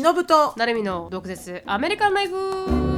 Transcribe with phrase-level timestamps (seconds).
[0.00, 0.52] 忍と。
[0.56, 1.62] 成海の毒舌。
[1.66, 2.95] アメリカンライフ。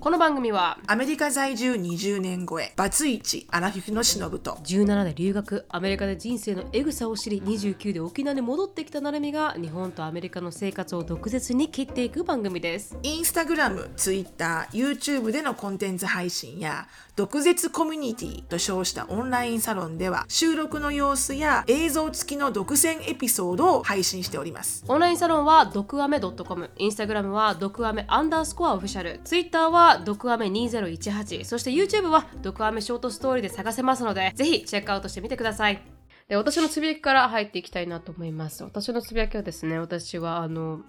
[0.00, 12.96] この番組はアメリカ在住20年超えバツイチアラフィフのしのぶと17で留学アメリカで人生のエグさを知り29で沖縄に戻ってきたなるみが日本とアメリカの生活を毒舌に切っていく番組です。
[13.02, 16.86] インスタグラム、ツイッター、YouTube でのコンテンツ配信や
[17.16, 24.84] 毒舌コミュニティと称したオンラインサロンでは収録の様子や映像付きの独占エピソードを配信しております。
[24.86, 35.82] オンラインサロンは毒アメ .com インスタグラムは毒アメアンダースコアオフィシャルツイッターは毒アメ2018そして YouTube は毒アメショートストーリーで探せますのでぜひチェックアウトしてみてください。
[36.28, 38.62] で私のつぶやきから入っていきたいなと思います。
[38.62, 40.82] 私のつぶやきはですね私はあの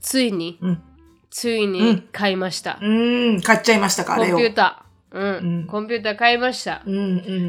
[0.00, 0.82] ついに、うん。
[1.30, 4.26] ついに買いました、うーん、買っちゃいましたか、コン。
[4.26, 5.60] ピューター、うん。
[5.60, 5.66] うん。
[5.66, 7.00] コンピューター買いました、うんう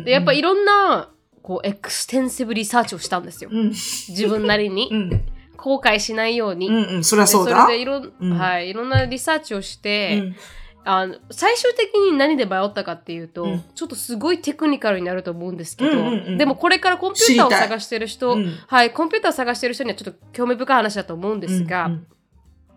[0.02, 0.04] ん。
[0.04, 1.10] でやっぱいろんな
[1.42, 7.68] こう extensive リサーチをしたんですよ、うん、自分なりに、 うん、後悔しないように、うん、うん、そりゃでそうだ。
[7.68, 8.38] れでいろん、うん。
[8.38, 10.36] はい、いろんなリサーチをしうて、ん、
[10.86, 13.64] あの最終的に何で迷ったかっていうと、うん。
[13.76, 16.38] ちょっとすごいテクニカルになると思うんですけど、うんうんうん。
[16.38, 18.56] でもこれからコンピューターを探してる人、うん。
[18.68, 22.08] はい、コンピューターを探してる人にはちょっと興味深い話だと思うんですが、うん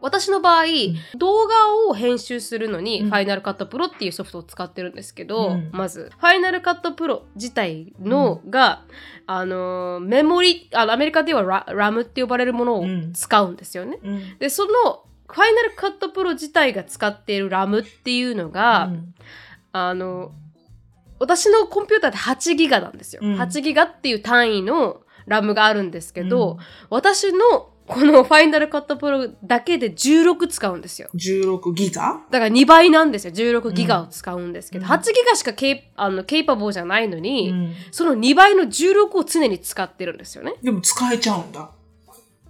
[0.03, 0.65] 私の場合、
[1.17, 1.55] 動画
[1.89, 3.09] を編集するのに、うん。
[3.09, 8.83] ファイナルカットプロっていうソフトを使ってるんですけど、うんまず、ファイナルカットプロ自体のが、
[9.29, 14.01] あの、メモリ、あの、アメリカではララムって呼ばれるものを使うんですよね。
[14.03, 19.15] うん、で、その、ファイナルカットプロ自体が使っているラムっていうのが、うん
[19.73, 20.33] あの、
[21.19, 23.21] 私のコンピューターって8ギガなんですよ。
[23.23, 26.59] うん8ギガっていう単位のラムがあるんですけど、うん
[26.91, 31.09] 私のこのファイナルカットプロだけで16使うんですよ。
[31.15, 32.21] 16ギガ？
[32.31, 33.33] だから2倍なんですよ。
[33.33, 40.55] 16ギガを使うんですけど、うん8ギガしかケイあのケイパボーじゃないのに、うんその2倍の16を常に使ってるんですよね。
[40.63, 41.71] でも使えちゃうんだ。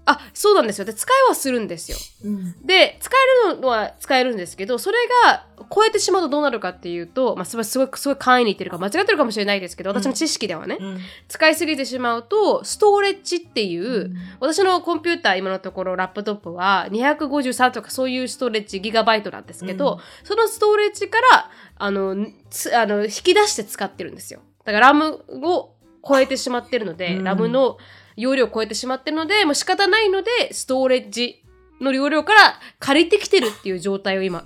[0.04, 0.84] あ、そうなんですよ。
[0.84, 1.96] で、使いはするんですよ。
[2.24, 2.66] うん。
[2.66, 3.14] で、使
[3.46, 10.98] えるのは使えるんですけど、それが超えてしまうとどうなるかっていうと、まあ、すごい、すごい、すごい簡易に言ってるか間違ってるかもしれないですけど、私の知識ではね、うん。
[11.28, 24.40] 使いすぎてしまうと、ストーレッジっていう、私のコンピューター、今のところラップトップは253とかそういうストレッジギガバイトなんですけど、うんそのストレッジから、あの、つあの引き出して使ってるんですよ。
[24.64, 25.74] だからラムを
[26.06, 27.78] 超えてしまってるので、うんラムの
[28.16, 31.42] 容量を超えてしまってるので、もう仕方ないので、ストレッジ
[31.80, 34.44] の容量から借りてきてるっていう状態を今、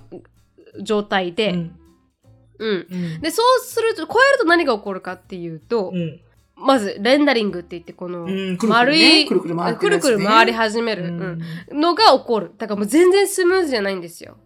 [0.81, 1.79] 状態で、うん。
[2.59, 2.87] うん。
[2.89, 3.21] うん。
[3.21, 6.19] で、そうすると、超えると何が起こるかっていうと、うん。
[6.55, 11.41] まず、レンダリングって言って、この、うんくるくるね丸い、くるくるくるくる回り始める、うん
[11.71, 12.51] うんのが起こる。
[12.57, 14.37] だからもう全然スムーズじゃないんですよ。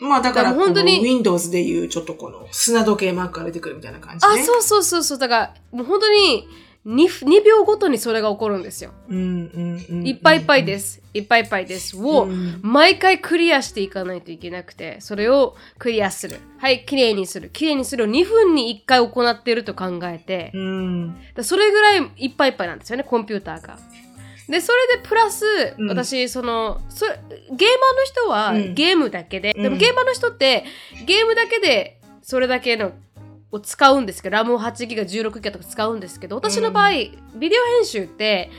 [0.00, 4.40] まあだから、本当に Windows でいうちょっとこの砂時計マークが出てくるみたいな感じね。
[4.40, 5.18] あ、そうそうそうそう。
[5.18, 6.48] だから、もう本当に
[6.86, 8.92] 2、2秒ごとにそれが起こるんですよ。
[9.08, 11.00] いっぱいいっぱいです。
[11.14, 11.96] いっぱいいっぱいです。
[11.96, 16.38] を、うん毎回クリアしていかないといけなくて、それをクリアする。
[16.58, 17.50] はい、綺麗にする。
[17.50, 20.52] 綺麗にするを2分に1回行っていると考えて、
[21.42, 23.78] それぐらいいっぱいいっぱいなんですよね、コンピューターが。
[24.48, 25.44] で、それでプラス、
[25.78, 27.66] うん私、その、それゲーマーの
[28.04, 30.64] 人はうんゲームだけで、でうんもゲーマーの人って
[31.06, 32.92] ゲームだけでそれだけの
[33.52, 38.50] を使うんですけど、ラムを8ギガ、16ギガとか使うんですけど、私の場合、ビデオ編集って、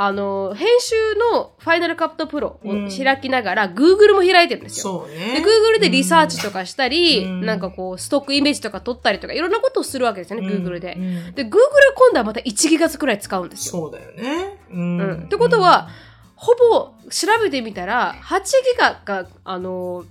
[0.00, 0.94] あの、編集
[1.32, 5.00] のファイナルカットプロを開きながら、Google も開いてるんですよ。
[5.00, 5.44] そうで、ね。
[5.44, 10.94] Google でリサーチとかしたり、うんなんかこう、ストックイメージとか取ったりとか、いろんなことをするわけですよね、Google で。
[10.96, 11.50] うんで、Google
[11.96, 13.72] 今度はまた1ギガくらい使うんですよ。
[13.72, 14.60] そうだよね。
[14.70, 15.22] ううんん。
[15.24, 15.88] ってことは、
[16.36, 20.04] ほぼ調べてみたら、8ギガが、あの、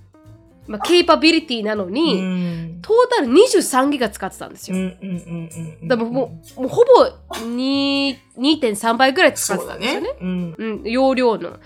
[0.68, 4.76] まあ、ケイパビリティなのうに、ん、トータル23ギガ使ってたんですよ。
[4.76, 5.88] うんうんうんうん。
[5.88, 7.06] だからもう、もうほぼ
[7.38, 10.08] 2 2.3倍ぐらい使ってたんですよね。
[10.08, 10.16] ね。
[10.20, 11.50] うんうん、容量の。
[11.50, 11.58] だか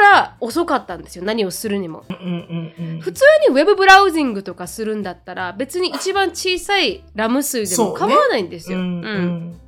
[0.00, 2.04] ら遅かったんですよ、何をするにも。
[2.08, 3.00] うんうんうん。
[3.00, 8.78] 普通にウェブブラウジングとかするんだったら、別に一番小さいラム数でも構わないんですよ。
[8.78, 9.60] うんうん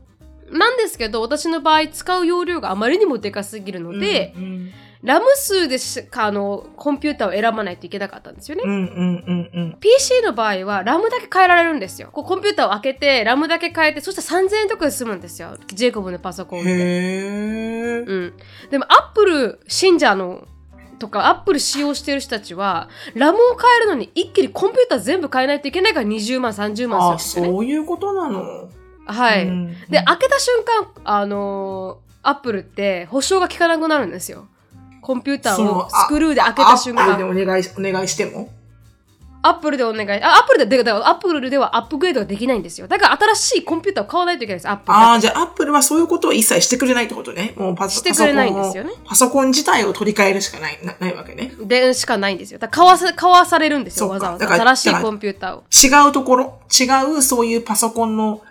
[0.51, 4.73] なんですけど、私の場合使う容量があまりにもでかすぎるので、うん
[5.03, 8.63] ラム数でしかあのコンピューターを選ばないといけなかったんですよね。
[8.65, 9.77] うんうんうんうん。
[9.79, 12.09] PC の場合はラムだけ変えられるんですよ。
[12.13, 15.57] こうコンピューターを開けてラムだけ変えて、そしたら3000円とかで済むんですよ。
[15.69, 16.71] ジェイコブのパソコンって。
[16.71, 17.99] へえ。
[18.01, 18.35] うん。
[18.71, 20.47] でもアップル信者の
[20.99, 27.51] とかアップル使用してる人たちはラムを変えるのに一気にコンピューター全部変えないといけないから20万30万あ、するんですよね。
[27.51, 28.69] そういうことなの？
[29.07, 29.47] はい。
[29.47, 34.49] うんで、開けた瞬間、あのーアップルって保証が効かなくなるんですよ。
[35.09, 37.03] コンピューターを screw で開けた瞬間。
[37.03, 38.51] アップルでお願いし、お願いしても？
[39.41, 40.23] アップルでお願い。
[40.23, 42.89] あ、アップルで、でだからアップルではアップグレードができないんですよ。
[42.89, 44.69] だから新しいコンピューターを買わないといけないです。
[44.69, 47.55] アップルだああ、じゃあアップルはそういうことを一切してくれないってことね。
[47.57, 51.55] もうパソしてくれないんですよねパソコン自体を取り替えるしかない、なないわけね。
[51.59, 52.59] でしかないんですよ。
[52.59, 54.11] だから買わさ、買わされるんですよ。
[54.11, 54.47] わざわざ。
[54.47, 56.05] 新しいコンピューターを。
[56.05, 56.85] 違うところ、違
[57.17, 58.43] うそういうパソコンの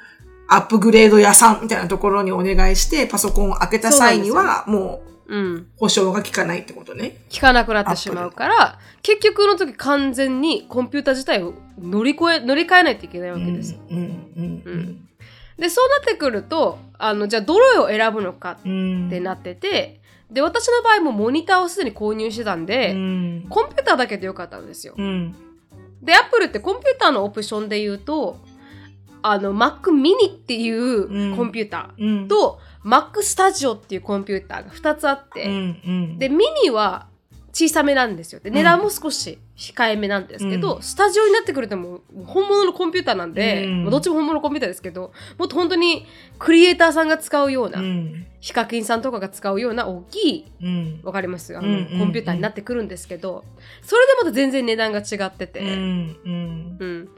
[0.47, 5.67] アップグレード屋さんみたいなところにお願いして、パソコンを開けた際には、もううん。
[5.77, 7.17] 保証が効かないってことね。
[7.33, 13.77] 効かなくなってしまうから、結局の時完全にコンピューター自体を乗り越え、乗り換えないといけないわうん、けです。
[13.89, 15.07] うん、うん、
[15.57, 19.07] で、そうなってくると、あの、じゃあどれを選ぶのかうん。
[19.07, 19.99] ってなってて、
[20.31, 24.93] で、私の場合もモニターをすでに購入してたんで、うん、コンピューターだけでよかったんですよ。
[24.97, 25.35] うん、
[26.01, 28.37] で、アップルってコンピューターのオプションで言うと、
[29.21, 37.07] あの、Mac mini っていううんコンピューターうん、と、Mac Studio っていうコンピューターが2つあって、うん、うん、で、ミニは
[37.51, 38.39] 小さめなんですよ。
[38.39, 40.81] で、値段も少し控えめなんですけど、うん。
[40.83, 43.83] スタジオになってくるともう本物のコンピューターなんで、うん。
[43.83, 46.05] まあどっちも本物のコンピューターですけど、もっと本当に
[46.37, 51.57] クリエイターさんが使うような、うん、ヒカキンさんとかが使うような大きい、うん、わかります？
[51.57, 51.67] あの、
[51.97, 53.43] コンピューターになってくるんですけど、
[53.81, 57.09] それでまた全然値段が違ってて、うん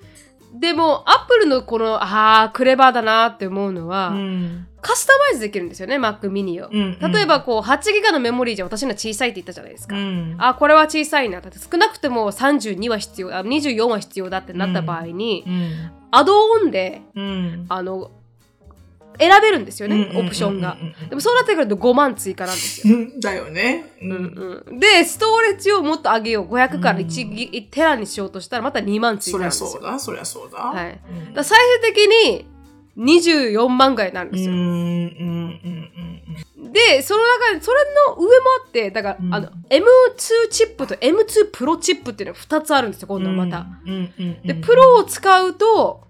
[0.53, 6.69] でも、アップルのこの、ああ、クレバーだなって思うのは、うん、カスタマイズできるんですよね、Mac mini を。
[6.71, 9.95] うんうん例えば、こう、8ギガのメモリーじゃ私のは小さいって言ったじゃないですか。
[9.95, 11.41] うん、あ、これは小さいな。
[11.41, 18.11] だって少なくても32は必要、あ24は必要だってなった場合に、うん、アドオンで、うん、あの、
[19.19, 20.77] 選べるんですよね、オプションが。
[21.09, 22.95] でもそうなってくると5万追加なんですよ。
[22.95, 23.19] うん。
[23.19, 23.93] だよね。
[24.01, 24.05] う。
[24.05, 26.45] うんんうん、で、ストレッジをもっと上げよう。
[26.45, 29.67] 500から1ギ、テラにしようとしたらまた2万追そりゃ加なんですよ。
[29.67, 30.57] そうだ、そりゃそうだ。
[30.57, 30.99] はい。
[31.27, 32.45] うんだ最終的に
[32.97, 34.51] 24万ぐらいになるんですよ。
[34.51, 35.89] うん、うん、
[36.57, 37.77] うん、で、その中で、それ
[38.07, 38.33] の上も
[38.65, 43.67] あって、だから、うんあの、M2 チップと M2 プロチップっていうのが2つあるんですよ、今度はまた。
[44.45, 46.08] で、プロを使うと、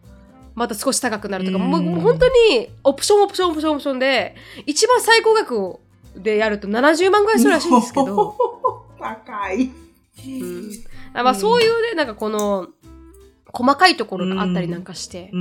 [0.60, 1.72] また少し高くなるとか、うん。
[1.72, 4.36] もう本当にオプションオプションオプションオプションで、
[4.66, 5.80] 一番最高額を
[6.18, 8.36] でやると70万ぐらいするらしいんですけど、
[9.00, 9.72] 高い。
[10.28, 10.72] うん。
[11.14, 12.68] まあそういうね、なんかこの、
[13.54, 15.32] 細かいところがあったりなんかして。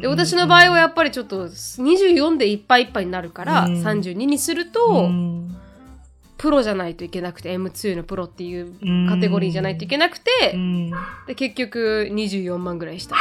[0.00, 3.82] で私の場合はやっぱりちょっと24でいっぱいいっぱいになるから、うん。
[3.82, 5.56] 32にすると、うん、
[6.38, 9.08] プロじゃないといけなくて M2 のプロっていううん。
[9.08, 10.92] カテゴリーじゃないといけなくて、うん。
[11.26, 13.16] で結局24万ぐらいした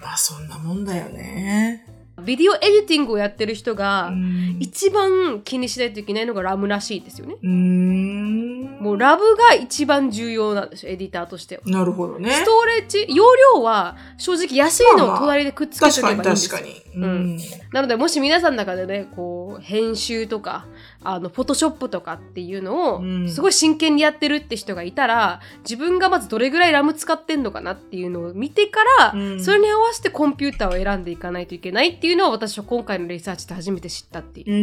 [0.00, 1.84] まあ、そんなもんだよね。
[2.24, 4.56] ビデオエディティングをやってる人がうん。
[4.60, 8.62] 一番気にしないといけないのがラムらしいですよねうん。
[8.80, 12.30] もうラブが一番重要なんですよエディターとしてはなるほどね。
[12.32, 13.24] ストレッジ容
[13.54, 17.04] 量は正直安いのを隣でくっつけておけ確かにばいいんですよ確かに。
[17.04, 17.38] うん
[17.72, 20.66] なのでもし皆さんの中でねこう編集とか
[21.04, 34.52] あのフォトショップとかっていうのをうんすごい真剣にやってるって人がいたら自分がまずどれぐらいラム使ってんのかなっていうのを見てから、うんそれに合わせてコンピューターを選んでいかないといけないっていうのは私は今回のリサーチで初めて知ったっていう。
[34.52, 34.56] う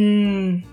[0.56, 0.64] ん。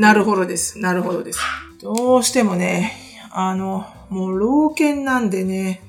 [0.00, 0.78] なるほどです。
[0.78, 1.40] なるほどです。
[1.82, 2.92] どうしてもね、
[3.32, 5.82] あの、もう老犬なんでね、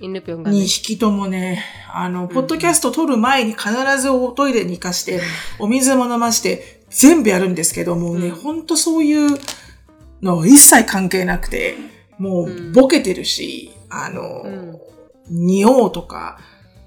[0.00, 0.66] 犬ぴょんが2ね。
[0.66, 5.20] 匹ともね、あの、ポッドキャスト撮る前に必ずおトイレに行かして、
[5.58, 9.38] お水も飲まして、全部やるんですけどもうね、うんほんとそういう
[10.22, 11.76] の一切関係なくて、
[12.18, 14.78] もううんボケてるし、あの、うん
[15.28, 16.38] 匂おうとか、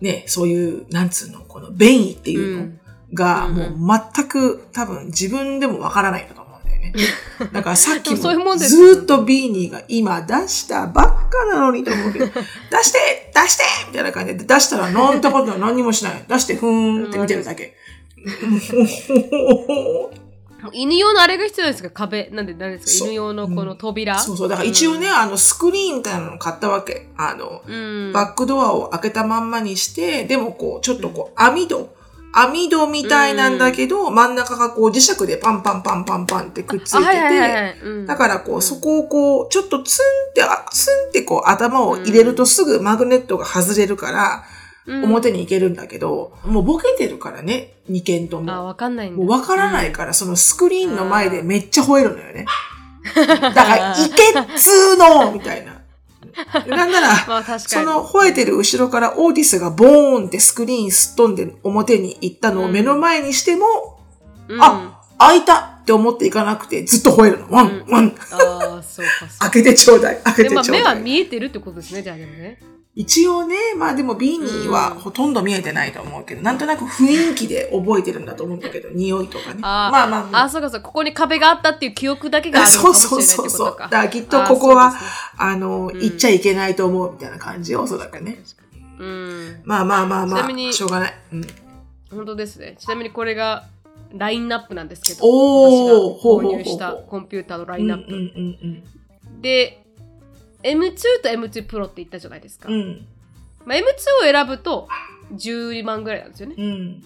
[0.01, 2.71] ね、そういう、なんつうの、この便意っていうの
[3.13, 6.93] が、うんもう全く多分自分でもわからないんだと思うんだよね。
[7.51, 12.31] だからさっき でもずーっとビーニーが今出したばっかなのにと思うけど、 出
[12.83, 16.23] して出してみたいな感じで出したらなんてことは何にもしない。
[16.27, 17.75] 出してふーんって見てるだけ。
[20.73, 21.89] 犬用のあれが必要ですか？
[21.89, 22.29] 壁。
[22.33, 23.05] なんで何ですか？
[23.05, 24.19] 犬用のこの扉？
[24.19, 24.49] そうそう。
[24.49, 27.07] だから一応ね、あのスクリーンみたいなのを買ったわけ。
[27.17, 27.73] あの、う
[28.09, 28.11] ん。
[28.11, 31.95] バックドアを開けたまんまにして、でもこう、ちょっとこう、網戸、
[32.33, 44.58] 網戸みたいなんだけど、真ん中がこう磁石でパンパンパンパンパンってくっついてて、だからこう、そこをこう、ちょっとツンって、あツンってこう、頭を入れるとすぐマグネットが外れるから、うん
[45.03, 48.65] 表に行けるんだけど、もうボケてるからね、2件とあ、も。
[48.65, 49.25] わかんないんだ。
[49.25, 52.45] わからないから、そのスクリーンの前でめっちゃ吠えるのよね。
[53.15, 55.79] だから、いけっつーのみたいな。
[56.67, 57.15] なんなら。
[57.59, 63.65] その吠えてる後ろからオーティスがボーンってスクリーンすっ飛んで表に行ったのを目の前にしても、
[64.47, 67.51] うん、あ、開いたって思っていかなくてずっと吠えるの。
[67.51, 69.35] ワン、うんワン、ああ、そうか、そうか。
[69.51, 70.71] 開けてちょうだい、開けてちょうだい。
[70.71, 72.59] 目は見えてるってことですね、じゃあでもね。
[72.99, 79.61] 一応ね、まあでもビーニーはうんほとんど見えてないと思うけど、なんとなく雰囲気で覚えてるんだと思うんだけど、匂いとかね。
[79.61, 80.43] あーまあまあまあ。
[80.43, 83.57] あ、そうかそう、ここに壁があったっていう記憶だけがあるのそうかもしれそうないってことか。
[83.57, 83.79] そうそう。
[83.79, 84.93] だからきっとここは、
[85.37, 88.37] あの、うん行っちゃいけないと思うみたいな感じよ、おそらくね。
[88.99, 89.61] うん。
[89.63, 91.13] まあまあまあまあ、ちなみにしょうがない。
[91.31, 91.47] うん、
[92.11, 92.75] 本当ですね。
[92.77, 93.63] ちなみにこれが
[94.13, 98.13] ラインナップなんですけど、おー私が購入したコンピューターのラうんインナップ。
[98.13, 98.83] うんうん
[99.41, 99.85] で、
[100.63, 102.69] M2 と M2 Pro って言ったじゃないですか。
[102.69, 102.75] うん。
[102.75, 103.07] うん
[103.65, 103.85] まあ、M2 を
[104.23, 104.87] 選ぶと
[105.33, 106.55] 10万ぐらいなんですよね。
[106.57, 107.03] うん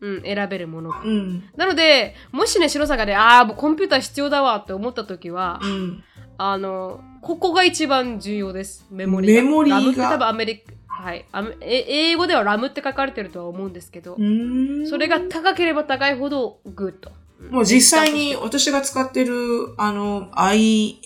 [0.00, 1.02] うん、選べるものが。
[1.04, 6.04] うんなので、もしね、白さんがね、ああ、もうコンピューター必要だわって思った時は、うん。
[6.38, 8.86] あの、ここが一番重要です。
[8.90, 9.42] メモリが。
[9.42, 9.78] メモリが？
[9.78, 11.24] ラムって多分アメリカ、はい。
[11.60, 17.10] 英語ではラムって書かれてるとは思うんですけど、うんそれが高ければ高いほどグッド。
[17.50, 21.00] もう実際に私が使ってる、あの、i、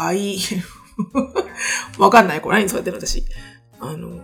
[0.00, 0.38] i、
[1.98, 2.40] わかんない。
[2.40, 3.24] これ何使ってるの私。
[3.80, 4.20] あの、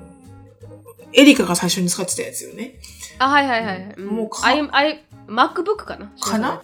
[1.12, 2.78] エリカが最初に使ってたやつよね。
[3.18, 3.94] あ、はいはいはいはい。
[3.96, 6.12] うんもうか I- I- MacBook かな？
[6.20, 6.60] かな？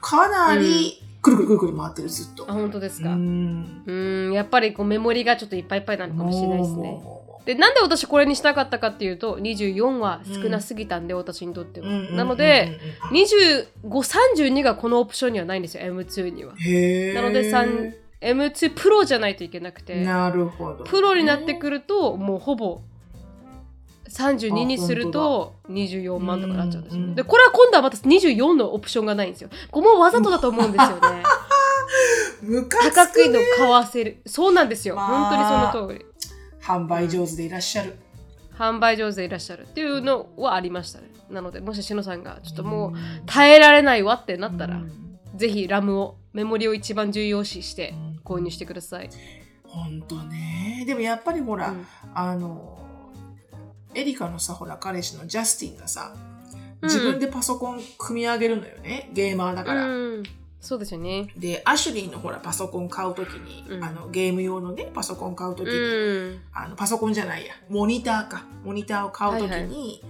[0.00, 2.44] かなり、くるくるくるくる回ってる、ずっと。
[2.48, 3.10] あ、本当ですうか。
[3.10, 3.82] ん。
[3.86, 3.92] う
[4.30, 6.76] ん、やっぱりこうメモリがちょっといっぱいいっぱいなのかもしれないですね。
[6.76, 11.86] もで、なんで私これにしたかったかっていうと、24は少なすぎたんで、私にとっては。
[11.86, 12.78] ううんうんうんうんなので、、
[13.10, 16.52] 25、32がこのオプションにはないんですよ、M2 には。
[16.52, 20.84] なので、3 M2 プロじゃないといけなくて、なるほど。
[20.84, 22.80] プロになってくると、もうほぼ
[24.08, 27.02] 32にするあと24万とかなっちゃうんですよ。
[27.02, 29.50] うんうんで、これは今度はまた24のオプションがないんですよ。
[29.70, 31.22] これもわざとだと思うんですよね。
[32.42, 34.20] ムカ高くつくねの買わせる。
[34.26, 34.96] そうなんですよ。
[34.96, 36.04] まあ本当にその通り。
[36.60, 37.96] 販売上手でいらっしゃる。
[38.56, 41.08] 販売上手でいらっしゃるっていうのはありましたね。
[41.30, 42.92] なので、もししのさんがちょっともう
[43.26, 45.08] 耐えられないわってなったら、うん
[45.38, 49.10] ぜひラムを、メモリを一番重要視して購入してください。
[49.64, 50.84] ほんとね。
[50.86, 52.78] でもやっぱりほら、うんあの、
[53.92, 56.14] エリカのさ、ほら、彼氏のジャスティンがさ、
[56.80, 59.10] うん自分でパソコン組み上げるのよね。
[59.12, 59.88] ゲーマーだから。
[59.88, 60.22] うん、
[60.60, 61.32] そうですよね。
[61.36, 66.40] で、アシュリーのほら、パソコン買うときに、うんあの、ゲーム用のね、パソコン買うときうに、ん。
[66.52, 68.44] あの、パソコンじゃないや、モニターか。
[68.64, 70.04] モニターを買うときに、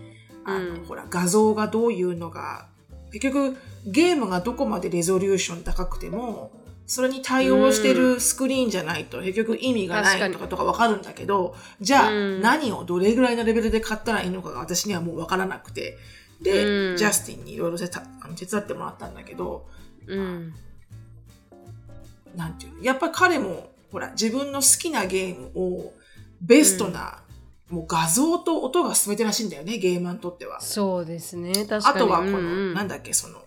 [0.45, 2.67] あの、はいはいうんほら、画像がどういうのが、
[3.13, 3.57] 結局、
[3.91, 6.53] ゲームがどこまでレゾリューション高くても、
[6.87, 15.99] それに対応してるスクリーンじゃないと、結局意味がないとかとかわかるんだけど、じゃあ、うん何をどれぐらいのレベルで買ったらいいのかが私にはもうわからなくて、
[16.41, 17.87] で、うんジャスティンにいろいろ手
[18.47, 19.67] 伝ってもらったんだけど、
[20.07, 20.55] うん。
[22.37, 22.83] なんていうの？
[22.83, 25.93] やっぱり彼も、ほら、自分の好きなゲームを
[26.41, 27.23] ベストな、
[27.69, 30.61] もう画像と音が全てらしいんだよね、ゲーマーにとっては。
[30.63, 31.53] そうですね。
[31.53, 31.85] 確かに。
[31.85, 33.43] あとはこの、うんうんなんだっけ、その、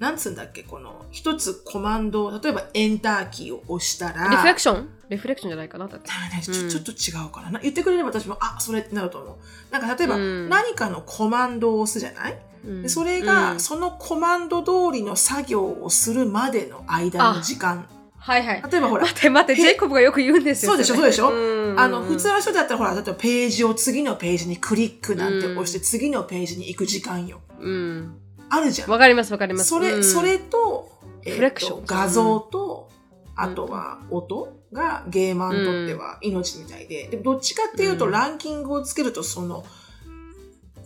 [0.00, 6.10] なんつうんだっけ、この、一つコマンド、例えばエンターキーを押したら、リフレクションリフレクションじゃないかなだって。
[6.10, 7.60] あねちょうんちょっと違うかなな。
[7.60, 9.36] 言ってくれれば私も、あ、それってなると思う。
[9.70, 12.38] なんか例えば、うん何かのコマンドを押すじゃない？
[12.64, 17.86] うんでそれが、うんそのコマンド通りの作業をするまでの間の時間。
[18.16, 18.62] はいはい。
[18.70, 20.72] 例えばほら、待って待って、ジェイコブがよく言うんですよ。
[20.72, 21.30] そうでしょれそうでしょ？
[21.30, 27.40] うんあの、普通の人だったらほら、例えばページを次のページにクリックなんて押して、次のページに行く時間よ。
[27.58, 28.14] うん。
[28.50, 28.90] あるじゃん。
[28.90, 29.68] わかりますわかります。
[29.68, 30.90] それ、うんそれと、
[31.24, 32.90] えーとフレクション画像と、
[33.36, 39.64] あとは音がゲーマーにとっては命みたいで、でもどっちかっていうと、うんランキングをつけると、その、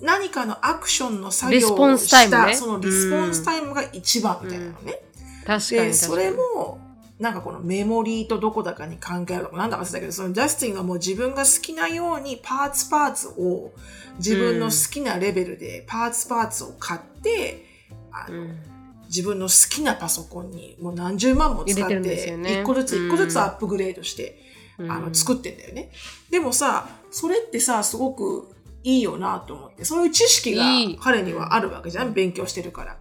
[0.00, 5.02] 何かのアクションの作業をした、スタイムねそのリスポンスタイムが一番みたいなのね。
[5.46, 6.54] 確かにで、それ確かに。
[6.56, 6.78] も、
[7.18, 13.72] なんかこのメモリーとどこだかに関係あるのかなんだか忘れたけど、そのジャスティンがもう自分が好きなようにパーツパーツを
[14.18, 17.64] 自分の好きなレベルでパーツパーツを買って、
[18.10, 18.58] あのうん。
[19.06, 23.06] 自分の好きなパソコンにもう何十万も使って一個ずつうん。
[23.06, 24.40] 一個ずつアップグレードして、
[24.78, 24.90] うん。
[24.90, 25.92] あの作ってんだよね。
[26.30, 28.48] でもさ、それってさ、すごく
[28.82, 30.64] いいよなと思って、そういう知識が
[31.00, 32.96] 彼にはあるわけじゃん、勉強してるから。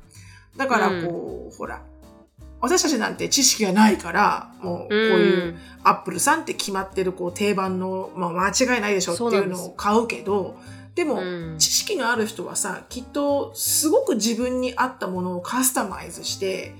[0.55, 1.82] だからこう、ほら、
[2.63, 10.58] 私たちなんて知識がないから、もうこういう、アップルさんって決まってるこう定番の、まあ、間違いないでしょっていうのを買うけど、
[10.96, 11.58] でも、うん。
[11.60, 16.74] 知識のある人はさ、きっとすごく自分に合ったものをカスタマイズして、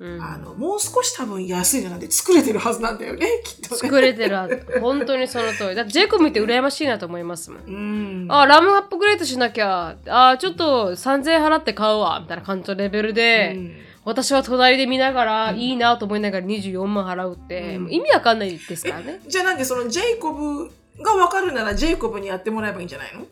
[0.00, 0.20] うん。
[0.20, 3.76] あの、もう少し多分安い値段で作れてるはずなんだよね、 きっとね。
[3.76, 5.76] 作れてるはず本当にその通り。
[5.76, 7.62] だってジェイコブ見て羨ましいなと思いますもん。
[7.64, 8.26] うん。
[8.30, 17.92] あラムアップグレードしなきゃあちょっと3000円払って買うわみたいな感じのレベルで、うん私は隣で見ながら、いいなと思いながら24万払うって、うん。
[17.92, 19.20] 意味わかんないですからね。
[19.26, 20.70] じゃあなんでそのジェイコブ
[21.02, 23.24] が分かるならジェイコブにやってもらえばいいんじゃないの？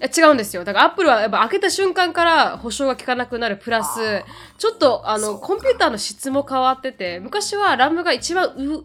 [0.00, 0.64] え違うんですよ。
[0.64, 3.56] だからアップルはやっぱ開けた瞬間から保証が効かなくなる。
[3.56, 4.24] プラスあ
[4.58, 8.84] ちょっとあのコンピューターの質も変わってて昔はラムが一番う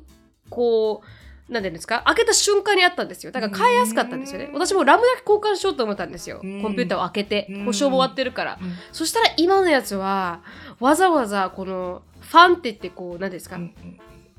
[0.50, 2.04] こうなんていうんですか？
[2.06, 3.32] 開けた瞬間にあったんですよ。
[3.32, 4.46] だから買いやすかったんですよね。
[4.46, 6.38] うん私もラムだけ交換しようと思ったんですよ。
[6.38, 6.60] コうん。
[6.74, 7.66] ンピューターを開けてうん。
[7.66, 8.60] 保証も終わってるから。
[8.94, 10.42] そしたら今のやつは
[10.80, 13.74] わざわざこのファンって言ってこう何ですか、うん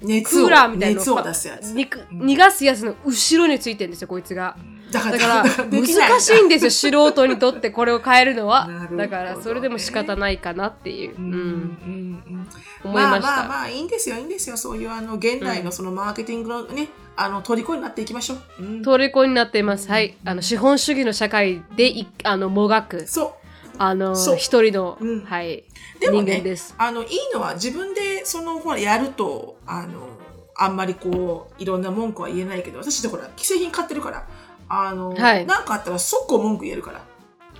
[0.02, 1.73] 熱をクーラーみたいな熱を出すやつ。
[1.73, 4.56] に逃がすやつの後ろについてるんですよこいつが。
[4.90, 5.87] だから難
[6.20, 8.68] しいんですよ素人にとってこれを変えるのは。
[8.97, 11.25] だからそれでも仕方ないかなっていう、うん。
[11.25, 11.32] うん。
[11.32, 12.49] うんうん
[12.82, 14.56] 思いました、まあまあまあいいんですよいいんですよ。
[14.56, 18.82] そういうあの現代のそのマーケティングのね、あの虜になっていきましょう、うん。
[18.82, 19.88] 虜になっています。
[19.88, 20.16] はい。
[20.25, 23.06] あの資本主義の社会でいあのもがく。
[23.06, 23.37] そ
[23.82, 25.25] あの一人の、うん。
[25.25, 26.75] はい、うでもね人間です。
[26.76, 30.06] あのいいのは自分でそのほらやるとあの
[30.54, 34.28] あんまりこういろんな文句は言えないけど私でほら既製品買ってるから
[34.68, 35.46] あの、はい。
[35.46, 37.00] なんかあったら即行文句言えるから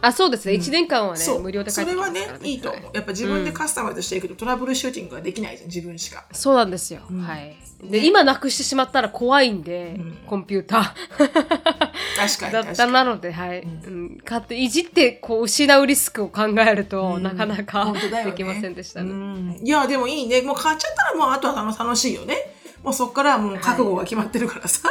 [0.03, 0.61] あそうですね、うん。
[0.61, 2.91] 1年間はね無料で帰ってきそれはねいいと思う。
[2.95, 6.25] やっぱ自分でカスタマイズしていくとトラブルシューティングができないじゃん自分しか。
[6.33, 7.23] そうなんですよ、うん。
[7.23, 7.57] はい。
[7.83, 10.19] で今なくしてしまったら怖いんで、うん。
[10.27, 17.23] コンピュータ確かにーだった確かになので、はい、ううん、勝手いじってこう失うリスクを考えると、うん。
[17.23, 18.25] なかなかね。
[18.25, 19.11] できませんでしたね。
[19.11, 19.61] うん。
[19.63, 20.43] いやでもいいね。
[20.43, 22.37] もう買っちゃったらもうあとは楽しいよね。
[22.83, 24.89] もうそっからはもう覚悟が決まってるからさ、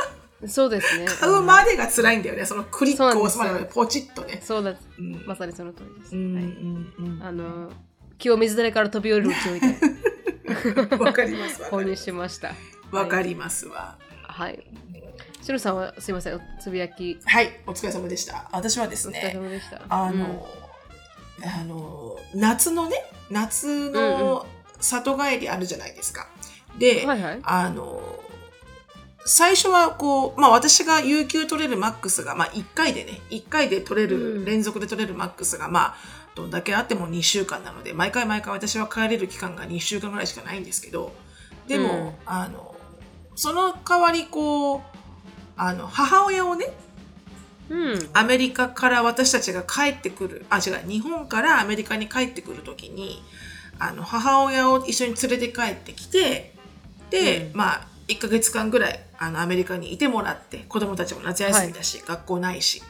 [0.47, 1.05] そうですね。
[1.05, 4.81] 買うまでが辛いんだよねそのクリックを押すまでそうなんまでポチッとねそうです。
[4.97, 6.15] うんまさにその通りです。
[6.15, 7.71] うんはいうんあの
[8.17, 9.67] 清水寺から飛び降りる勢いで
[10.91, 12.53] うんわかります購入しました。
[12.91, 14.63] わかりますわはい。
[15.41, 19.81] しのさんはすいません、おつぶやきはいお疲れ様でした私はですお疲れね様でした。
[19.89, 20.47] あの、
[21.43, 22.97] あの夏のね
[23.29, 24.45] 夏の
[24.79, 26.27] 里帰りあるじゃないですか。
[26.77, 27.39] で、うんはいはい。
[27.43, 28.18] あの
[29.31, 34.45] 最初はこう、まあ私が有給取れるマックスが、まあ1回でね、1回で取れる、うん。
[34.45, 35.95] 連続で取れるマックスが、まあ、
[36.33, 41.13] どんだけあっても2週間なので、毎回毎回私は帰れる期間が2週間ぐらいしかないんですけど、
[41.67, 42.13] でも、うん。
[42.25, 42.75] あの、
[43.35, 44.81] その代わりこう、
[45.57, 46.65] あの、母親をね、
[47.69, 48.09] うん。
[48.13, 53.21] アメリカから私たちが帰ってくる、あ、違う、日本からアメリカに帰ってくるときに、
[53.77, 56.55] あの、母親を一緒に連れて帰ってきて、
[57.11, 57.57] で、うん。
[57.57, 62.81] まあ、1ヶ月間ぐらい、あの、アメリカにいてもらって、子供たちも夏休みだし、学校ないし。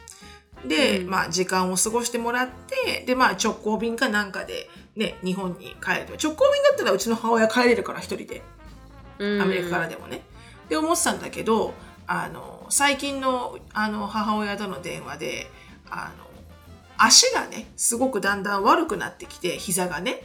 [0.65, 6.17] で、うんまあ、時間を過ごしてもらって、で、まあ、直行便かなんかで、ね、日本に帰る。
[6.21, 8.41] 直行便だったらうちの母親帰れるから、一人で。
[9.19, 10.21] うんアメリカからでもね。
[10.69, 11.73] で思ってたんだけど
[12.07, 15.47] あの最近のあの母親との電話で
[15.89, 16.25] あの
[16.97, 20.23] 足がねすごくだんだん悪くなってきて膝がね。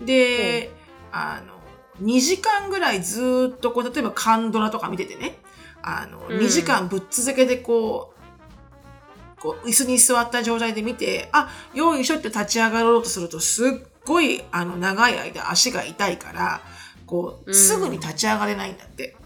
[0.00, 0.70] で、
[1.12, 1.51] あの
[2.00, 5.38] 2時間ぐらいずーっとこう例えばカンドラとか見ててね
[5.82, 13.70] あの、うん2時間ぶっ続けてこうこう椅子に座った状態で見てあよいしょって立ち上がろうとするとすっ
[14.06, 16.60] ごいあの長い間足が痛いから
[17.06, 19.16] こううんすぐに立ち上がれないんだって。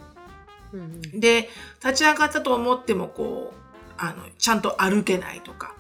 [0.73, 1.49] うんで
[1.83, 5.76] 立ち上がったと思ってもこうあのちゃんと歩けないとか。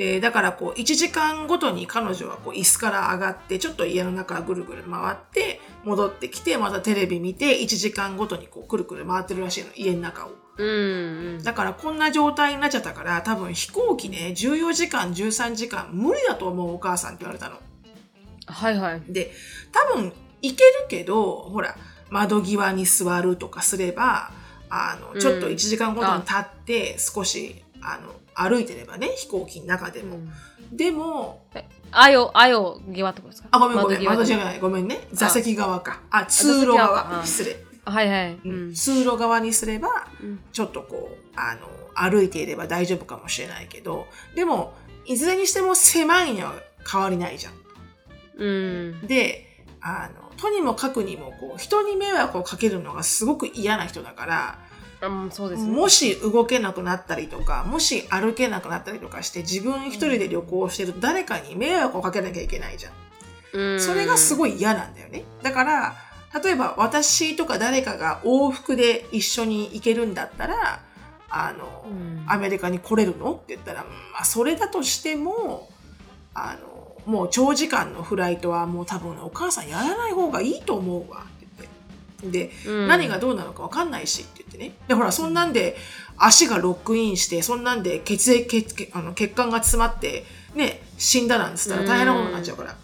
[0.00, 10.30] でだからこう1時間ごとに彼女はこう椅子から上がってちょっと家の中ぐるぐる回って戻ってきてまたテレビ見て1時間ごとにこうくるくる回ってるらしいの家の中を。
[10.56, 17.56] うんうんだからこんな状態になっちゃったから多分飛行機ね14時間13時間無理だと思うお母さんって言われたの。
[18.46, 19.02] はいはい。
[19.06, 19.32] で
[19.70, 21.76] 多分行けるけどほら
[22.08, 24.30] 窓際に座るとかすれば
[24.70, 30.18] あのうんちょっと1時間ごとに立って少しあの歩いてればね飛行機の中でも。
[30.72, 31.44] でも
[31.90, 33.48] あよ、あよ際ってことですか？
[33.50, 34.60] あごめんごめん窓じゃない。
[34.60, 35.00] ごめんね。
[35.12, 36.00] 座席側か。
[36.10, 37.22] あ通路側。
[37.24, 38.32] 失礼、はいはい。
[38.34, 38.70] ううん。
[38.70, 38.74] ん。
[38.74, 40.40] 通路側にすればうん。
[40.52, 44.74] ちょっとこうあの歩いていれば大丈夫かもしれないけどでも
[45.06, 46.54] いずれにしても狭いには
[46.90, 47.54] 変わりないじゃん。
[48.36, 48.46] う
[49.02, 49.06] ん。
[49.08, 49.46] で
[49.80, 54.58] あのとにもかくにもこう人に迷惑をかけるのがすごく嫌な人だから
[55.02, 55.70] うん、そうですね。
[55.70, 62.92] もし動けなくなったりとかもし歩けなくなったりとかして自分一人で旅行してると誰かに迷惑をかけなきゃいけないじゃん。
[63.52, 65.24] うんそれがすごい嫌なんだよね。
[65.42, 65.96] だから
[66.42, 70.80] 例えば私とか誰かが往復で一緒に行けるんだったら
[71.28, 75.68] あの、うんアメリカに来れるのって言ったら、うんまあ、それだとしても
[76.32, 81.26] あのもう長時間のフライトはもう多分お母さんやらない方がいいと思うわ。
[82.24, 82.88] で、うん。
[82.88, 84.74] 何がどうなのか分かんないしって言ってね。
[84.88, 85.76] で、ほら、そんなんで
[86.16, 92.76] 足がロックインして、そんなんで血液、血血あの血管が詰まって、ね、死んだなんつったら大変なことになっちゃうから。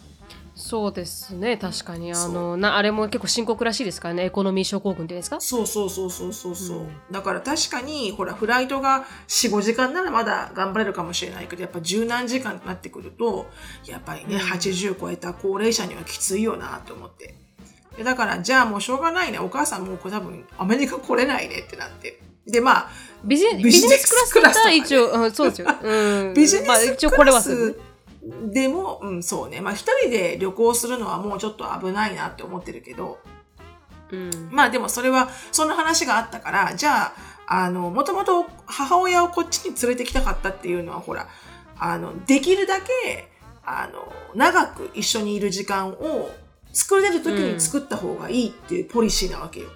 [0.59, 2.11] そうですね、確かに。
[2.11, 5.38] あその、なあれも結構深刻らしいですからね、エコノミー症候群っていうんですか？
[5.38, 6.88] そうそうそうそうそうそう、うん。
[7.12, 13.46] だから確かにほらフライトが45時間ならまだ頑張れるかもしれないけどやっぱ十何時間になってくると
[13.85, 14.40] やっぱりね、うん。
[14.40, 17.35] 80超えた高齢者にはきついよなと思って
[17.97, 22.89] でだからじゃあもうしょうがないねお母さんもうこれ多分アメリカ来れないねってなってでまあ
[23.25, 25.69] ビジビジネススクラスだったら一応、うん、そうですよ。
[25.83, 26.35] うん。
[26.35, 27.79] ビジネまあス一応これはクラス
[28.53, 29.61] でも、うん、そうね。
[29.61, 33.19] まあ、一人で旅行するのはもうちょっと危ないなって思ってるけど、
[34.11, 37.15] うんまあでもそれはその話があったからじゃあ
[37.47, 41.29] あのもともと母親をこっちに連れてきたかったっていうのはほら
[41.79, 43.29] あのできるだけ
[43.65, 46.31] あの長く一緒にいる時間を
[46.77, 49.69] 作れる時に作った方がいいっていうポリシーなわけよ、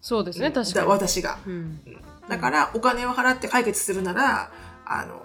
[0.00, 1.38] そうですね確かだに私が。
[1.44, 1.80] うん。
[2.28, 4.52] だからお金を払って解決するなら
[4.86, 5.22] あの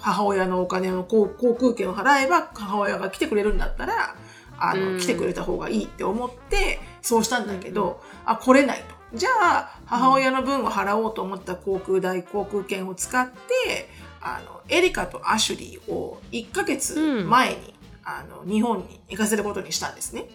[0.00, 4.16] 母親のお金を航航空券を払えば母親が来てくれるんだったら
[4.58, 4.98] あの、うん。
[4.98, 9.18] 来てくれた方がいいって思ってそうしたんだけど、あ来れないと。
[9.18, 13.90] じゃあ母親の分を払おうと思った航空代航空券を使って
[14.22, 17.71] あのエリカとアシュリーを1ヶ月前に、
[18.04, 20.26] あの日本に行かせることにしたんですね。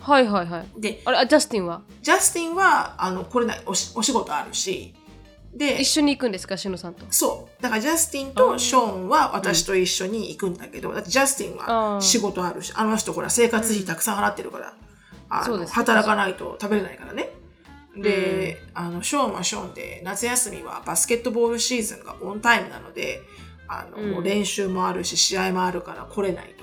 [0.00, 1.82] はいはいはいであれあジャスティンは？
[2.02, 4.94] ジャスティンはあの来れないおしお仕事あるし
[5.52, 7.04] で一緒に行くんですかしのさんと？
[7.10, 7.62] そう。
[7.62, 14.74] だからジャスティンとショーンは私と一緒に行くんだけど、だってジャスティンは仕事あるし、あの人ほら生活費たくさん払ってるから、
[15.30, 17.30] あの働かないと食べれないからね。
[17.96, 23.22] で、あの、ショーンはショーンで、夏休みはバスケットボールシーズンがオンタイムなので、
[23.66, 26.57] あの、練習もあるし、試合もあるから来れないと。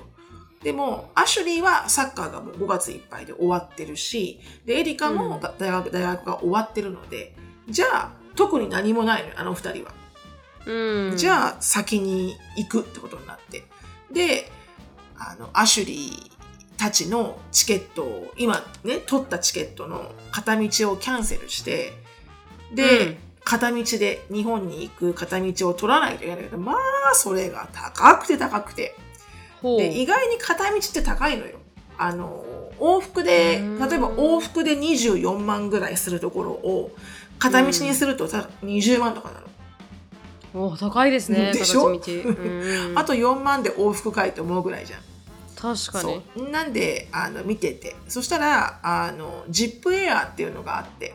[0.66, 7.36] でも、アシュリーはサッカーがもう5月いっぱいで終わってるし、で、エリカもが大学大学が終わってるので、
[7.68, 9.94] じゃあ、特に何もないのよ、あの二人は。
[10.66, 13.62] うんじゃあ先に行くってことになって。
[14.10, 14.50] で、
[15.16, 21.92] あの、アシュリーたちのチケットを、今ね、取ったチケットの片道をキャンセルして、
[22.74, 28.96] で、うん片道で日本に行く片道を取らないといけないけど、まあ、それが高くて高くて。
[29.62, 31.58] で、意外に片道って高いのよ。
[31.98, 32.44] あの、
[32.78, 33.78] 往復で、うん。
[33.88, 36.90] 例えば往復で24万ぐらいするところを、
[37.38, 39.46] 片道にするとた20万とかなの。
[40.68, 41.90] お高いですねでしょ？
[42.96, 45.00] あと4万で往復かいと思うぐらいじゃん。
[45.54, 46.50] 確かに。
[46.50, 47.94] なんであの見てて。
[48.08, 51.14] そしたらあのジップエアーっていうのがあって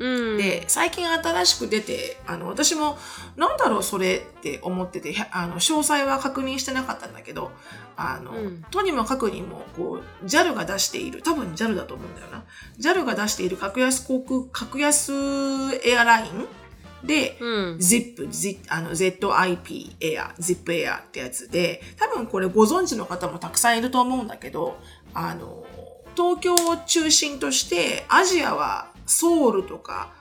[0.00, 0.36] うん。
[0.38, 2.98] で最近新しく出てあの私も
[3.36, 7.52] なんだろうそれって思っててあの詳細は確認してなかったんだけど
[7.96, 8.64] あの、うん。
[8.70, 12.44] とにもかくにもこう JAL が出している多分 JAL だと思うんだよな。
[12.80, 15.12] JAL が出している格安航空格安
[15.84, 16.48] エアライン
[17.04, 17.76] で、うん。
[17.76, 24.78] ZIP、Z- あの ZIP エア、ZIP エアってやつで、多分これご存知の方もたくさんいると思うんだけど、
[25.14, 25.64] あの、
[26.14, 30.12] 東京を中心として、アジアはソウルとか、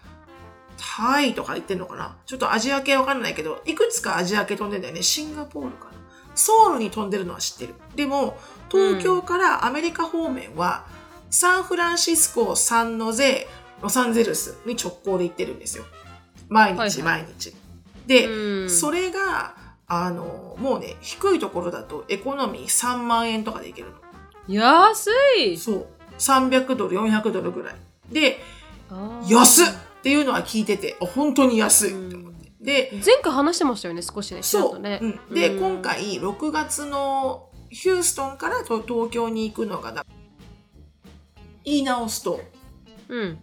[0.98, 2.18] タイとか言ってんのかな？
[2.26, 5.04] ちょっとアジア系わかんないけど、いくつかアジア系飛んでんだよね。
[5.04, 5.92] シンガポールかな
[6.36, 7.76] ソウルに飛んでるのは知ってる。
[7.96, 8.38] でも、
[8.70, 10.86] 東京からアメリカ方面は、
[11.30, 13.48] サンフランシスコ、サンノゼ、
[13.82, 15.84] ロサンゼルスに直行で行ってるんですよ。
[16.48, 17.54] 毎日はい毎日。
[18.08, 19.54] で、うんそれが、
[19.88, 23.92] あの、もうね、低いところだとエコノミー3万円とかでいける
[24.48, 25.58] 安いの。
[25.60, 25.88] そう。
[26.18, 27.76] 300ドル、400ドルぐらい。
[28.12, 28.40] で、
[29.30, 29.68] 安っ！
[30.00, 32.08] っていうのは聞いてて、あ本当に安い。
[32.08, 32.50] って思って。
[32.62, 35.00] で、前回話してましたよね少しねそう、とね。
[35.02, 35.74] うん、で、うん。
[35.76, 40.06] 今回6月のヒューストンからと東京に行くのがだ
[41.64, 42.42] 言い直すと。
[43.10, 43.40] うん。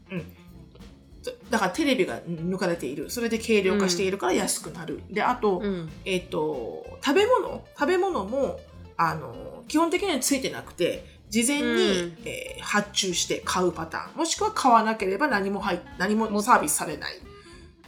[1.50, 3.10] だからテレビが抜かれている。
[3.10, 5.90] それで軽量化しているから安くなる、であと、うん。
[6.04, 7.64] えっ、と食べ物？
[7.78, 8.60] 食べ物も
[8.96, 12.18] あの基本的にはついてなくて事前に、うん。
[12.24, 14.16] えー発注して買うパターン。
[14.16, 17.12] もしくは買わなければ何も入っ何もサービスされない。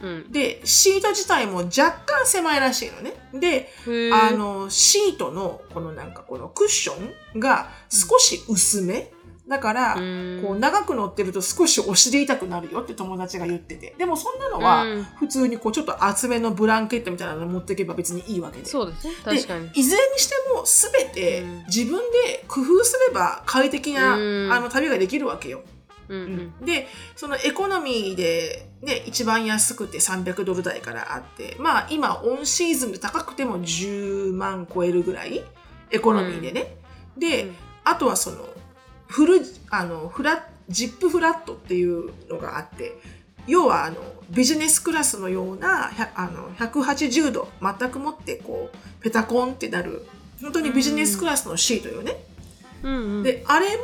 [0.01, 0.31] うん。
[0.31, 3.13] でシート自体も若干狭いらしいのね。
[3.33, 3.69] で
[4.13, 9.11] あの、シートの、このなんかこのクッションが少し薄め。
[9.49, 10.39] だから、うん。
[10.43, 13.95] こう長く乗ってると少しお尻痛くなるよって友達が言ってて。
[13.97, 15.03] でもそんなのはうん。
[15.03, 18.65] 普通にこうちょっと厚めのブランケットみたいなの持っていけば別にいいわけで。
[18.65, 19.13] そうですね。
[19.15, 19.67] で確かに。
[19.73, 21.63] いずれにしても全てうん。
[21.65, 24.53] 自分で工夫すれば快適な、うん。
[24.53, 25.63] あの旅ができるわけよ。
[26.09, 26.65] うんうん。
[26.65, 35.43] でそのエコノミーで、ね、一番安くて300ドル台からあってまあ今オンシーズンで高くても10万超えるぐらい
[35.89, 36.77] エコノミーでね、
[37.17, 37.55] で、うん。
[37.85, 38.48] あとはその
[39.09, 39.41] フル
[39.71, 42.93] あのフラジップフラットっていうのがあって
[43.47, 43.97] 要はあの
[44.29, 50.05] ビジネスクラスのようなあの180度全くもってこうペタコンってなる
[50.39, 52.17] 本当にビジネスクラスのシートよね、
[52.83, 53.23] うんうん。
[53.23, 53.81] であれも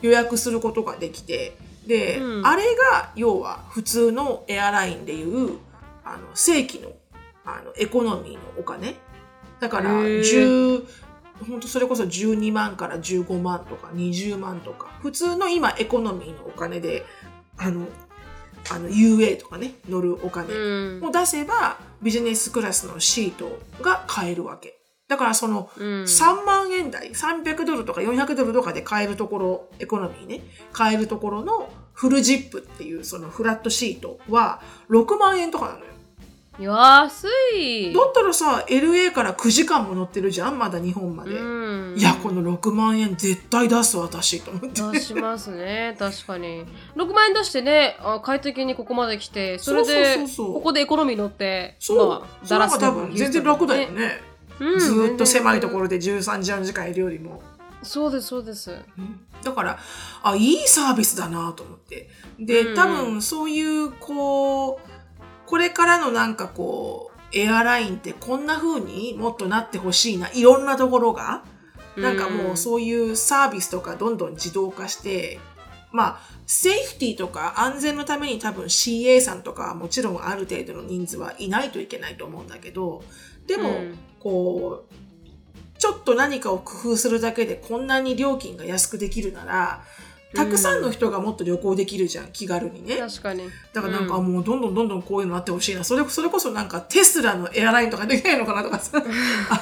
[0.00, 2.46] 予約することができてで、うん。
[2.46, 2.62] あれ
[2.92, 5.58] が要は普通のエアラインでいう
[6.04, 6.92] あの正規の
[7.44, 8.94] あのエコノミーのお金。
[9.58, 10.20] だからへー。
[10.20, 10.86] 10
[11.46, 17.04] 本当それこそ12万から15万とか20万とか普通の今エコノミーのお金で
[17.56, 17.86] あの
[18.70, 24.78] あの UA とかね乗るお金うんを出せばビジネスクラスのシートが買えるわけ。
[25.08, 35.86] だからその、うん3万円台、300ドルとか400ドルとかで買えるところ、エコノミーね、買えるところのフルジップっていうそのフラットシートは6万円とかなのよ。
[36.58, 41.30] 安いだったらさ、LA から9時間も乗ってるじゃんまだ日本まで。
[41.30, 44.98] うんいや、この6万円絶対出す私と思って。
[44.98, 46.64] 出しますね確かに
[46.96, 52.08] 6万円出してねあ快適にここまで来てそれでここでエコノミー乗ってそう。
[52.08, 54.20] まあ、その方が多分全然楽だよね。
[54.60, 57.42] うんずーっと狭いところろで13時間時間いるよりも。
[57.82, 58.76] そうですそうです
[59.44, 59.78] だから、
[60.22, 62.08] あ、いいサービスだなと思って。
[62.40, 64.87] で、うん多分そういう、こう、
[65.48, 71.42] これからのなんかこう、エアラインってこんな風にもっとなってほしいな、いろんなところが。
[71.96, 75.40] なんかもうそういうサービスとかどんどん自動化して、
[75.90, 83.02] まあ、セーフティーとか安全のために多分 CA さんとかはもちろんある程度の人数はいないといけないと思うんだけど、
[83.46, 84.94] でも、うんこう、
[85.78, 89.84] ちょっと何かを工夫するだけでこんなに料金が安くできるなら、
[90.34, 92.96] たくさんの人がもっと旅行できるじゃん、気軽にね。
[92.96, 95.84] 確かにだからなんかうもうどんどんどんどんこういうのなってほしいな。
[95.84, 98.98] それ、それこそなんかテスラのエアラインとかできないのかなとかさ。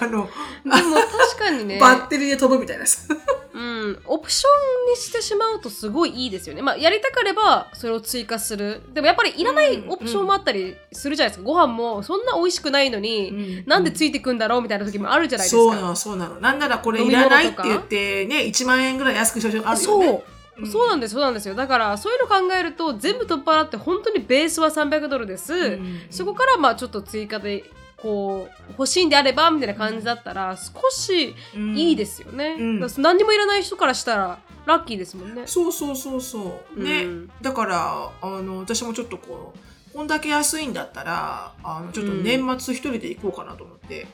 [0.00, 3.14] あの、でも確かにねバッテリーで飛ぶみたいなさ。
[3.54, 4.46] うん、オプショ
[4.88, 6.62] ンにしてしまうとすごいいいですよね。
[6.62, 8.82] まあ、やりたければそれを追加する。
[8.92, 11.46] でもやっぱりいらないオプションもあったりするじゃないですか。
[11.46, 15.62] ご飯もそんな美味しくないのに、なんでついてくんだろうみたいな時もあるじゃないですか。
[15.62, 16.40] そうなの、そうなの。
[16.40, 20.22] なんならこれいらないって言ってね、1万円ぐらい安くしてる人あるよそうね。
[20.64, 21.54] そうなんです、そうなんですよ。
[21.54, 25.76] だから、そういうの考えると、全部取っ払って、本当にベースは300ドルです。
[25.76, 27.64] んそこから、まあ、ちょっと追加で、
[27.96, 31.34] こう、欲しいんであれば、みたいな感じだったら、少し
[31.74, 32.56] いいですよね。
[32.58, 35.42] うん何にもいらない人からしたら、ラッキーですもんね。
[35.46, 36.82] そうそうそうそう。
[36.82, 37.04] ね。
[37.04, 39.54] うんだから、あの、私もちょっとこ
[39.92, 44.06] う、こんだけ安いんだったら、あの、ちょっと年末一人で行こうかなと思って。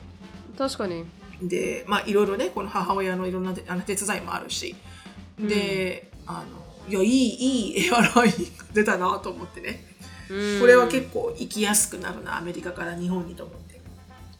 [0.57, 1.05] 確かに。
[1.41, 4.75] で、まあ、いろいろね、この母親のいろんなあの手伝いもあるし。
[5.39, 6.43] で、あ
[6.87, 9.85] の、いや、いい、いいエアラインが出たなと思ってね。
[10.29, 13.63] うんこれは結構行きやすくなるな、アメリカから日本にと思って。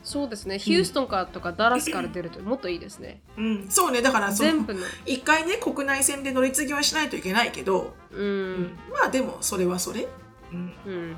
[0.04, 0.60] そうですね。
[0.60, 3.22] ヒューストンからとかダラスから出るともっといいですね。
[3.38, 4.82] うん、そうね、だからその全部の。
[5.06, 8.16] 一回ね、国内線で乗り継ぎはしないといけないけど、う。
[8.18, 10.08] うんん、まあでも、それはそれ。
[10.52, 10.94] うんうん。
[10.94, 11.18] うんうん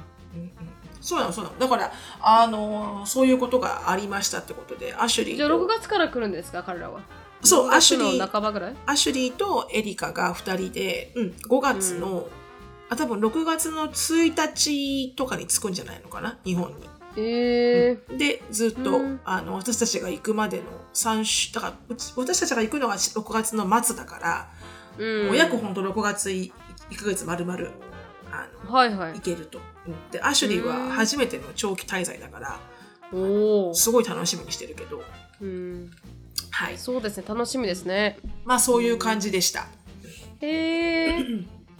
[1.01, 1.60] そうなの、そうなの。
[1.60, 7.01] だから、あのーそういうことがありましたってことで、アシュリーじゃあ、と6月から来るんですか、彼らは？
[7.45, 8.75] そう6月アシュリーの半ばぐらい？
[8.86, 12.27] アシュリーとエリカが2人で、うん、5月の、
[12.89, 16.89] あ、多分6月の1日とかに着くんじゃないのかな、日本に。
[17.17, 18.17] えー。
[18.17, 24.49] で、ずっと、うんあの、私たちが行くまでの3週、だから、私たちが行くのが6月の末だから、
[24.97, 26.51] うんもう約ほんと6月1
[26.97, 27.60] ヶ月丸々、
[28.31, 29.19] あの、はいはい行。
[29.21, 29.60] けると。
[29.88, 32.60] うんで、アシュリーは初めての長期滞在だから、
[33.13, 33.75] おお。
[33.75, 35.01] すごい楽しみにしてるけど、
[35.41, 35.91] うん。
[36.55, 36.77] はい。
[36.77, 37.25] そうですね。
[37.27, 38.17] 楽しみですね。
[38.45, 39.67] まあそういう感じでした。
[40.39, 41.19] へえ。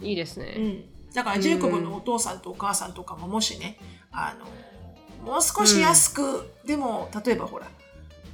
[0.02, 0.54] いいですね。
[0.58, 0.84] うん。
[1.14, 3.78] だからジェイコブのお父さんとお母さんとかももしね、
[4.12, 7.66] あの、もう少し安く、でも、例えばほら、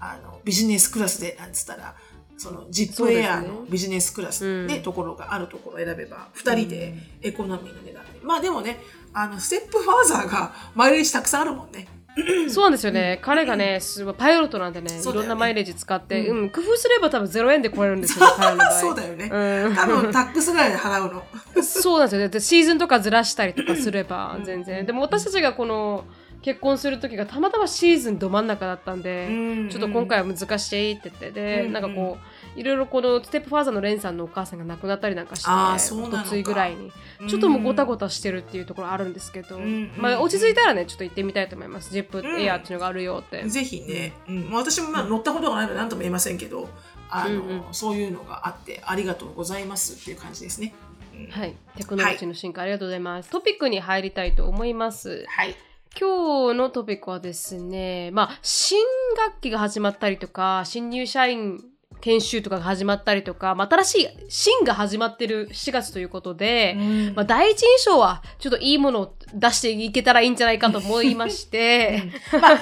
[0.00, 1.94] あの、ビジネスクラスで、なんつったら、
[2.36, 8.10] そのジップエアのビジネスクラスで、うんところがあるところを選べば、二人でエコノミーの値段で。
[8.20, 8.80] まあでもね、
[9.12, 11.86] あの、ステップファーザーがマイレージたくさんあるもんね。
[12.48, 13.18] そうなんですよね。
[13.22, 18.70] 彼がね、すごいパイロットなんでね、いろんなマイレージ使って、ううん、工夫すれば多分0円で超えるんですよ、 彼の場合。
[18.72, 19.30] そうだよね。
[19.32, 21.22] うん多分タックスぐらいで払うの。
[21.62, 22.28] そうなんですよ。
[22.28, 24.84] でシーズンとかずらしたりとかすれば全然。
[24.84, 26.04] でも私たちがこの
[26.42, 36.18] 結婚する時がたまたまシーズンど真ん中だったんで、うんちょっと今回は難しいって言ってで、うんなんかこういろいろこのステップファーザーのレンさんのお母さんが亡くなったりなんかしてあーそうなのか。
[36.20, 36.92] 一昨日ぐらいに
[37.28, 41.90] ちょっともうごたごたしてるっていうところあるんですけど、うんまあ、落ち着いたらねちょっと行ってみたいと思います。
[41.92, 46.68] ジップうんエアっていうのがあるよって、ぜひね、うん、私もまあ乗ったことがないので何とも言えませんけど、
[47.10, 47.62] あの、うんうん。
[47.72, 50.74] そういうのがあってありがとうございますっていう感じですね。
[51.14, 51.26] うん。
[51.30, 55.24] はい、テクノロジーの進化ありがとうございます、トピックに入りたいと思います。
[55.28, 55.54] はい。
[55.98, 58.82] 今日のトピックはですね、まあ、新
[59.26, 61.62] 学期が始まったりとか、新入社員
[62.02, 66.76] 研修とかが始まったりとか、まあ、新しい新が始まってる4月ということで、
[67.14, 72.56] まあ、第一印象はちょっといいものを出していけたらいいんじゃないかと思いまして、まあ、い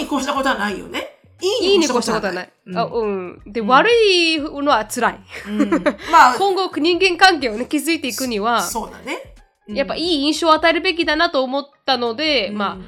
[0.00, 1.18] いに越したことはないよね。
[1.42, 2.40] い いいに越したたこととはな。
[2.40, 2.76] ないい。
[2.76, 5.20] あうん、で、悪いのは辛い。
[5.48, 5.70] うん
[6.10, 9.34] まあ、 今後人間関係をね、築いていくには、そうだね。
[9.68, 12.80] うんやっぱいい印象を与えるべきだなと思ったので、うんま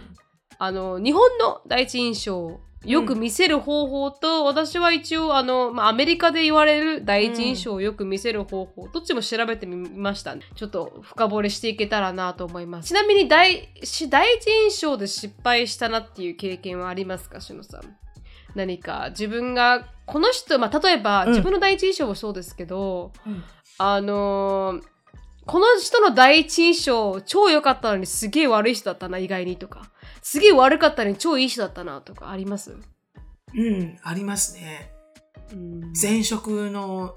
[0.59, 12.89] あ、あの、日本の第一印象をよく見せる方法と、私は一応、あの、まあ、アメリカで言われる第一印象をよく見せる方法、どっちも調べてみました、ちょっと深掘りしていけたらなと思います。
[12.89, 17.83] ちなみに第、し第一印象で失敗したなっていう経験はありますか、しのさん？
[18.55, 21.29] 何か自分がこの人、まあ、例えば、うん。
[21.31, 23.45] 自分の第一印象もそうですけどうん。
[23.79, 24.83] あのー
[25.45, 29.91] この人の第一印象超良かったのにすげえ悪い人だったな意外にとか
[30.23, 32.77] すげえ悪かったのに超いい人だったなとかあります、
[33.55, 34.93] うん、ありますね。
[35.53, 35.93] うん。
[36.01, 37.17] 前職の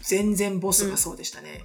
[0.00, 1.62] 全然ボスがそうでしたね。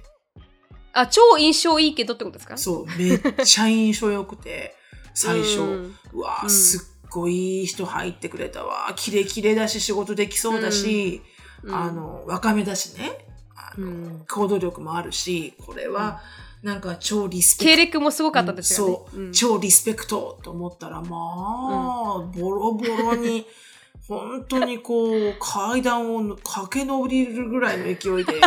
[0.92, 2.56] あ超印象いいけどってことですか？
[2.56, 4.74] そう、めっちゃ印象良くて、
[5.14, 6.50] 最初、ううんわうん。
[6.50, 8.92] すっごいいい人入ってくれたわ。
[8.96, 11.20] キレキレだし、仕事できそうだし、
[11.62, 11.74] うん。
[11.74, 13.27] あの、若めだしね。
[14.28, 16.20] 行動力もあるし、これは、
[16.62, 17.76] なんか超リスペクト。
[17.76, 19.32] 経歴もすごかったですよね、そう、ん。
[19.32, 23.46] 超リスペクトと思ったら、まあ、ボロボロに、
[24.08, 28.40] 本当にこう、階段を駆け上りるぐらいの勢いで、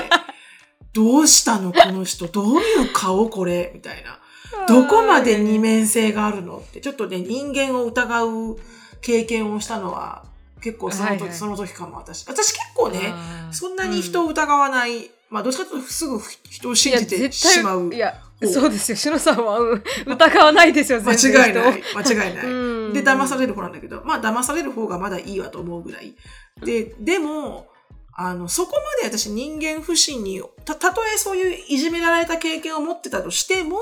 [0.94, 3.72] どうしたのこの人、どういう顔これ？
[3.74, 4.20] みたいな。
[4.68, 6.58] どこまで二面性があるの？
[6.58, 8.58] って、ちょっとね、人間を疑う
[9.02, 10.26] 経験をしたのは、
[10.62, 11.34] 結構その時、はいはい。
[11.34, 12.28] その時かも私。
[12.28, 13.14] 私結構ね、
[13.52, 16.20] そんなに人を疑わない、まあどっちかというとすぐ
[16.50, 17.94] 人を信じてしまう。
[17.94, 18.98] いや方そうですよ。
[18.98, 19.84] しのさんは、うん。
[20.06, 21.48] 疑わないですよ間全然。
[21.50, 21.84] 違いない。
[21.96, 22.46] 間違いない。
[22.46, 22.94] うん。
[22.94, 26.16] で、騙される方なんだけど、まあ騙される方がまだいいわと思うぐらい。
[26.64, 27.68] で、でも、
[28.14, 33.78] あの、そこまで私人間不信に、た、たとえそういういじめられた経験を持ってたとしても、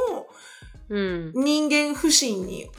[0.89, 1.31] うん。
[1.35, 2.69] 人間不信に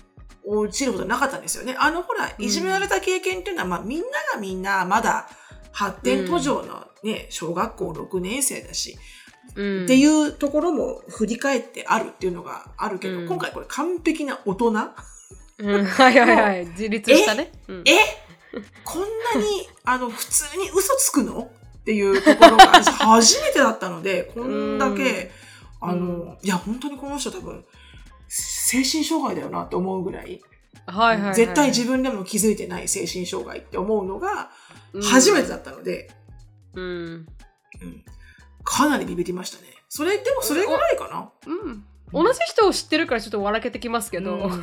[0.58, 1.76] 陥ることはなかったんですよね。
[1.78, 5.28] あの、ほら、いじめられた経験っていうのは、まあみんながみんなまだ
[5.72, 8.98] 発展途上のね、小学校6年生だし、
[9.54, 9.84] うん。
[9.84, 13.28] っていうところも振り返ってあるっていうのがあるけど、うん。
[13.28, 14.68] 今回これ完璧な大人？
[15.58, 15.84] うん。
[15.84, 16.66] はいはいはい。
[16.66, 17.52] 自立したね。
[17.68, 17.92] うんえ？
[18.84, 19.06] こんな
[19.40, 21.50] に、あの、普通に嘘つくの？
[21.80, 25.30] っていうところが私初めてだったので、こんだけ、
[25.82, 25.88] うん。
[25.90, 27.64] あの、いや、本当にこの人多分、
[28.70, 30.40] 精神障害だよなって思うぐらい、
[30.87, 31.35] はいはいはい。
[31.35, 34.50] 絶対自分でも気づいてない精神障害って思うのが
[34.92, 35.02] うん。
[35.02, 36.11] 初めてだったので、
[36.74, 36.85] うん。
[36.85, 37.26] うん。
[38.62, 39.68] かなりビビりましたね。
[39.88, 41.30] それ、でもそれぐらいかな。
[41.46, 41.85] うん。
[42.12, 44.61] 同じ人を知ってるからちょっと笑けてきますけど、うんうん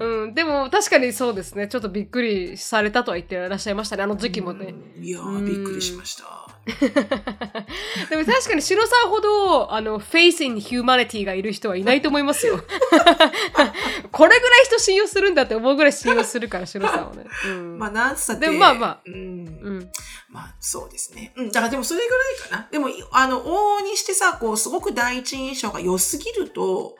[0.00, 0.22] うん。
[0.24, 1.66] うん、でも確かにそうですね。
[1.66, 4.04] ちょっとびっくりされたとは言ってらっしゃいましたね。
[4.04, 5.04] あの時期もね、うん。
[5.04, 6.49] いやびっくりしました。
[8.10, 12.58] でも確かに白さんほどあのフェイス in humanity がいる人はいないと思いますよ
[14.12, 18.46] これぐらい人信用するんだって思うぐらい信用するから白さんはね、うんまあ、なんつったって。
[18.46, 19.90] でもまあまあうんうん
[20.30, 21.32] まあそうですね。
[21.36, 21.48] うん。
[21.48, 22.68] だからでもそれぐらいかな。
[22.70, 26.96] でも、いあの、往々にしてさ、こう、すごく第一印象が良すぎると、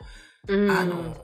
[0.47, 1.15] うんあの、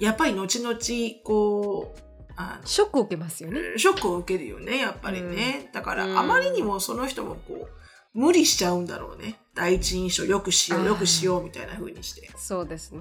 [0.00, 0.76] やっぱり後々、
[1.22, 2.00] こう、
[2.38, 5.70] あショックを受けますよねのショックを受けるよね、やっぱりね。
[5.72, 7.68] だから、うんあまりにもその人もこう、
[8.16, 9.38] 無理しちゃうんだろうね。
[9.54, 12.28] 第一印象良くしよう、あー良くしようみたいな風にして。
[12.36, 13.00] そうですね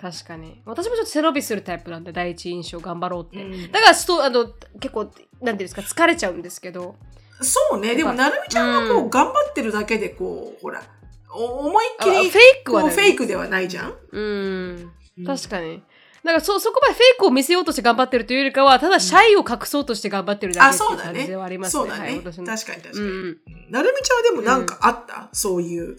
[0.00, 4.46] 確かに私もちょっと背伸びするタイプなんで第一印象頑張ろうって、うんだからストあの
[4.80, 6.96] 結構なんていうんですか疲れちゃうんですけど
[7.40, 7.94] そうね。
[7.94, 10.82] でも、なるみちゃんはこう、うん頑張ってるだけで、こう、ほら、
[11.30, 13.94] お思いっきり、あフェイクはフェイクではないじゃん？
[14.10, 15.82] うんうん確かに。
[16.26, 21.58] だからそそこまでフェイクを見せようとして頑張ってるというよりかはただシャイを隠そうとして頑張ってるだけあ、っていそうだねう感じではあり。
[21.58, 21.80] ますね。
[21.82, 22.04] そうだね。
[22.04, 23.06] はい私の確かに確かに。
[23.06, 23.38] うん
[23.70, 25.96] なるみちゃんはでもなんかあった、そういう、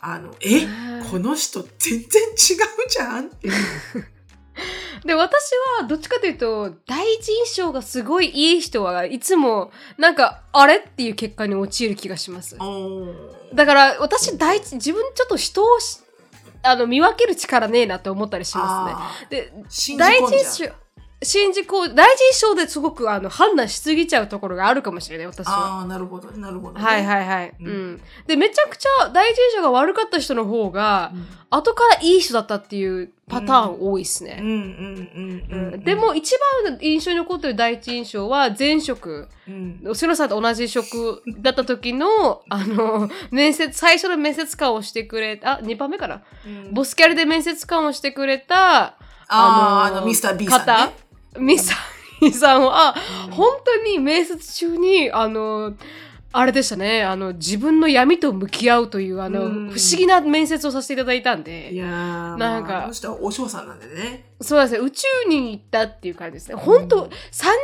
[0.00, 0.66] あの、え？
[1.10, 2.38] この人全然違う
[2.88, 3.54] じゃんっていう。
[5.06, 10.76] で私はどっちかというと第一印象がすごいいい人はいつもなんかあれ？
[10.78, 12.56] っていう結果に陥る気がします。
[13.54, 16.00] だから私第一自分ちょっと人をし
[16.62, 19.42] あの見分ける力ねえなって思ったりしますね。
[19.42, 19.52] で
[19.96, 20.72] 第一印象
[21.20, 25.78] 信じこう第一印象ですごくあの判断しすぎちゃうところがあるかもしれない私は。
[25.78, 26.84] ああ、なるほど、なるほど、ね。
[26.84, 27.54] はいはいはい。
[27.60, 28.00] ううんん。
[28.28, 31.12] で、めちゃくちゃ第一印象が悪かった人の方が、
[31.50, 34.38] 後からいい人だったっていうパターン多いですね。
[34.40, 35.80] うんうんうんうんうん。
[35.82, 51.07] でも一番印象に残ってる第一印象は前職うん、おしのさんと同じ職だった時のあの面接最初の面接官をしてくれあ2番目かな、うん、ボスキャルで面接官をしてくれたあーあのミスター B さんね方
[51.38, 51.76] ミスター
[52.20, 52.94] B さんは、
[53.30, 55.74] 本当に面接中にあの
[56.30, 57.04] あれでしたね。
[57.04, 59.52] あの自分の闇と向き合うというあの、うん。
[59.70, 61.72] 不思議な面接をさせていただいたんで。
[61.72, 64.26] いやー、なんかまあ、この人はお嬢さんなんでね。
[64.40, 64.78] そうですね。
[64.80, 66.54] 宇宙に行ったっていう感じですね。
[66.56, 67.54] 本当、三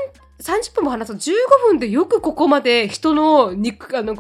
[0.41, 4.15] 30分も話すと15分でよくここまで人の肉あの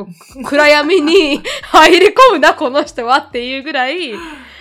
[0.45, 4.15] 暗闇に 入り込むなこの人はっていうぐらい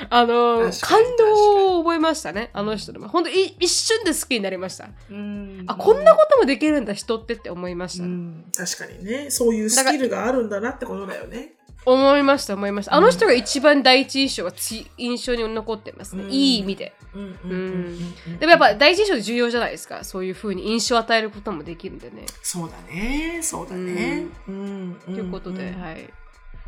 [0.09, 4.89] あの感動を覚えましたねあの人でも本当い一瞬で好きになりました。
[5.11, 5.63] うん。
[5.67, 9.29] あこんなこともできるんだ人ってって思いました、うん、確かにね。
[9.29, 11.53] そういうスキルがあるんだなってことだよね。
[11.85, 12.95] 思いました思いました。
[12.95, 16.31] あの人が一番第一印象がつ印象に残ってますね、うん。
[16.31, 16.93] いい意味で。
[17.13, 20.03] うんうんでもやっぱ第一印象重要じゃないですか。
[20.03, 22.25] そういうふうに印象を与えることもできるんでね。
[22.41, 23.39] そうだね。
[23.41, 24.25] そうだね。
[24.47, 25.01] うん。
[25.05, 26.09] ということで、んはい。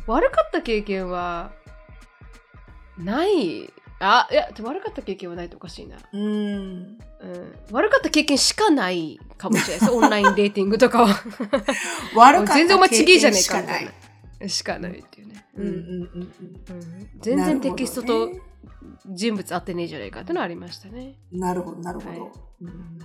[0.06, 1.50] 悪かった経験は
[2.98, 3.72] ない？
[3.98, 6.22] あいや悪かった経験はないとおかしいな、うん。
[6.22, 6.98] うん、
[7.72, 9.90] 悪かった経験しかないかもしれないです。
[9.90, 11.08] オンラインデーティングとかは。
[12.14, 13.78] 悪かった全然お前ちげえじゃねえ経験しかな。
[13.80, 13.94] い
[14.46, 15.46] しかないっていうね、
[17.20, 18.30] 全然テキストと
[19.06, 21.14] 人物合ってねえじゃないかってのはありましたね。
[21.32, 22.18] なるほどなるほはい。
[22.18, 22.32] ど
[22.62, 22.98] うん。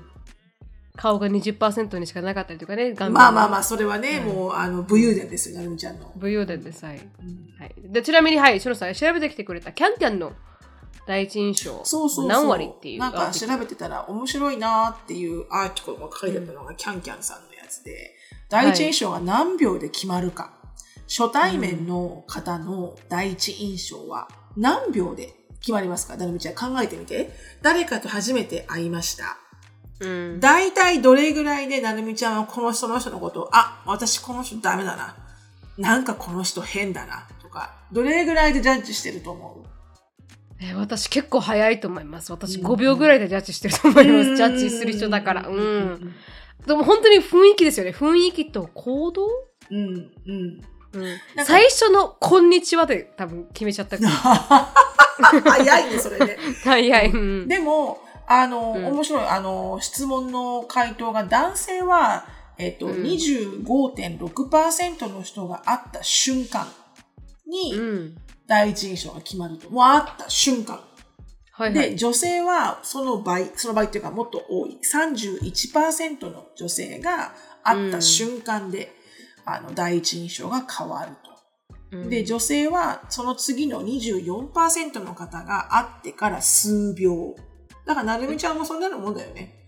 [0.97, 4.35] 顔が20%にしかなかったりとかねまあまあまあそれはねうん。
[4.35, 6.11] もうあの武勇伝ですよなるみちゃんの。
[6.15, 7.53] 武勇伝でさえ、うん。
[7.57, 10.33] はい、でちなみにはいしのさん調べてきてくれたキャンキャンの
[11.07, 11.83] 第一印象
[12.27, 18.15] 何割っていうなんか調べてたら面白いなっていうアーティクルが書いてあったのがキャンキャンさんのやつで、
[18.49, 20.53] 第一印象が何秒で決まるか、
[21.13, 26.15] 初対面の方の第一印象は何秒で決まりますか？
[26.15, 27.31] なるみちゃん考えてみて。
[27.61, 29.37] 誰かと初めて会いました。
[29.99, 30.39] うん。
[30.39, 35.17] 大体どれぐらいでなるみちゃんはこの人の人のことをあ私この人ダメだな。
[35.77, 37.27] なんかこの人変だな。
[37.41, 39.67] とかどれぐらいでジャッジしてると思う？
[40.61, 42.31] えー私結構早いと思います。
[42.31, 42.67] 私うん。
[42.67, 45.47] 5秒ぐらいでジャッジしてると思います、ジャッジする人だから。
[45.49, 46.13] うん。
[46.65, 47.91] でも本当に雰囲気ですよね。
[47.91, 49.27] 雰囲気と行動、
[49.69, 50.11] うん。
[50.25, 50.61] うん
[51.45, 56.37] 最初の「こんにちは」で多分決めちゃった早いねそれね。
[56.63, 57.47] 早い、うん。
[57.47, 58.85] でもあの、うん。
[58.87, 62.25] 面白いあの質問の回答が男性は、
[62.57, 63.03] えっとうん。
[63.03, 66.67] 25.6%の人が会った瞬間
[67.45, 68.17] にうん。
[68.47, 69.69] 第一印象が決まると。
[69.69, 70.75] もう会った瞬間。
[70.75, 70.85] はい
[71.61, 71.73] はい。
[71.73, 77.33] で、女性はその倍、その倍っていうかもっと多い、31%の女性が
[77.63, 78.95] 会った瞬間で、
[79.45, 81.31] あの、第一印象が変わると。
[81.91, 87.35] うんで、女性はその次の24%の方が会ってから数秒。
[87.85, 89.61] だから、なるみちゃんもそんなのもんだよね。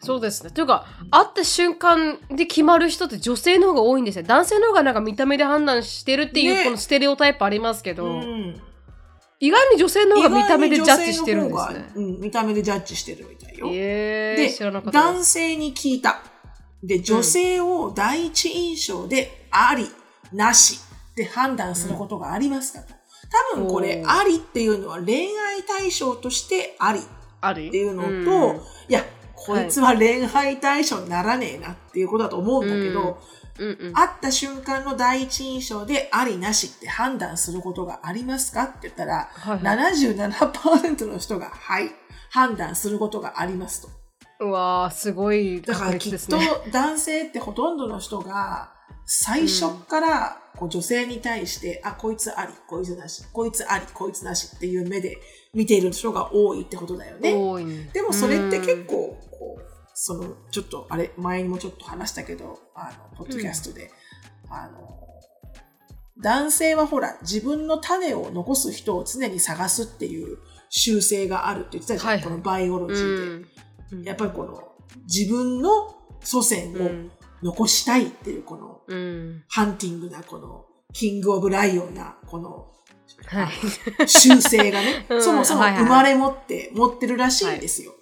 [0.00, 8.60] そうですねというか会った瞬間で決まる人って女性の方が多いんですよ男性の方がなんか見た目で判断してるっていう、ねこのステレオタイプありますけど、うん。
[9.38, 13.68] 意外に女性の方が見た目でジャッジしてるんですねうん、見た目でジャッジしてるみたいよ。
[13.70, 16.22] えー、で男性に聞いた。
[16.86, 19.90] で、女性を第一印象であり、
[20.32, 20.80] なし。
[21.16, 22.94] で判断することがありますかと。
[23.54, 27.00] 多分これ、ありっていうのは恋愛対象としてあり。
[27.00, 28.56] っていうのと、うん。
[28.56, 33.18] いや、こいつは恋愛対象にならねえなっていうことだと思うんだけど、
[33.58, 33.68] うん。
[33.68, 39.94] うん会った瞬間の第一印象でありなしって判断することがありますかって言ったら、はいはい。
[40.02, 41.90] 77%の人がはい、
[42.30, 43.88] 判断することがありますと。
[44.40, 46.38] うわーすごいだからきっと
[46.70, 48.72] 男性ってほとんどの人が
[49.06, 55.18] 最初からこう女性に対して、あ、こいつあり、こいつなし、こいつあり、こいつなしっていう目で
[55.54, 57.34] 見ている人が多いってことだよね。
[57.34, 57.64] 多い。
[57.64, 59.62] ねでもそれって結構、こう、
[59.94, 63.90] その、ちょっと、あれ、前にもちょっと話したけど、あの、ポッドキャストで、
[64.48, 64.98] あの、
[66.18, 70.38] 男性はほら、自分の種を残す人を常に探すっていう
[70.70, 72.24] 習性があるって言ってたじゃん、はいはい。
[72.24, 73.22] このバイオロジーで。
[73.22, 73.55] うん
[74.02, 74.62] やっぱりこの
[75.04, 77.10] 自分の祖先をうん。
[77.42, 79.44] 残したいっていうこのうん。
[79.48, 82.72] ハンティングなこのキングオブライオンなこの
[83.26, 83.44] は
[84.02, 84.08] い。
[84.08, 85.22] 習性がね、 うん。
[85.22, 87.92] そもそもはいはい生まれ持って持ってるらしいんですよ。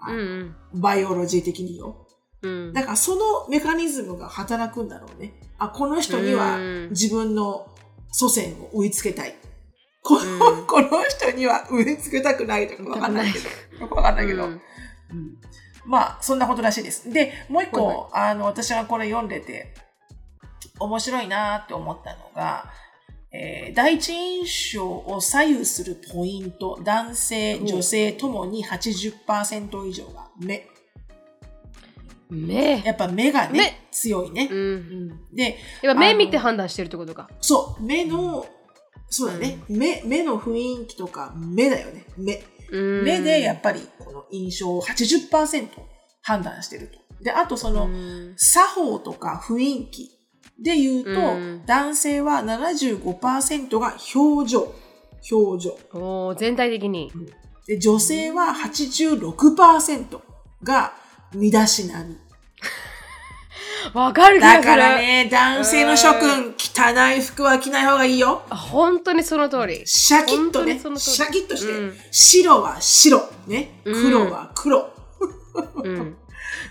[0.00, 0.56] あうのん。
[0.74, 2.08] バイオロジー的によ。
[2.42, 2.72] うん。
[2.72, 5.34] だからそのメカニズムが働くんだろうね。
[5.58, 6.88] あ、この人にはうん。
[6.90, 7.68] 自分の
[8.10, 9.36] 祖先を植え付けたい。
[10.02, 10.66] この,、うん。
[10.66, 13.94] この人には植え付けたくないとかわかんないけど。
[13.94, 14.46] わかんないけど。
[14.46, 14.60] うん
[15.12, 15.36] うん。
[15.84, 17.10] まあ、そんなことらしいです。
[17.10, 19.74] で、もう一個、はいあの、私がこれ読んでて、
[20.78, 22.70] 面白いなって思ったのが、
[23.32, 27.66] えー第一印象を左右するポイント、男性、うん。
[27.66, 30.66] 女性ともに80%以上が目。
[32.28, 32.82] 目？
[32.84, 33.88] やっぱ目がね、目。
[33.90, 34.48] 強いね。
[34.50, 34.54] う。
[34.54, 34.62] んう
[35.32, 35.34] ん。
[35.34, 37.28] で、やっぱ目見て判断してるってことか。
[37.40, 38.46] そう、目の、
[39.08, 42.42] そうだね、目、目の雰囲気とか目だよね、目。
[42.70, 45.68] うん目でやっぱりこの印象を80%
[46.22, 47.24] 判断してると。
[47.24, 50.10] で、あとその、うん作法とか雰囲気
[50.62, 54.74] で言うと、うん男性は75%が表情。
[55.30, 55.78] 表情。
[55.92, 57.12] おー全体的に
[57.66, 60.20] で、女性は86%
[60.62, 60.92] が
[61.34, 62.16] 身だしなみ。
[63.94, 68.42] わかる気がだするからね、男性の諸君、汚い服は着ない方がいいよ。
[68.50, 69.82] 本当にその通り。
[69.86, 71.96] シャキッとね、シャキッとして、うん。
[72.10, 74.02] 白は白、ね、うん。
[74.02, 74.92] 黒は黒。
[75.84, 76.16] うん。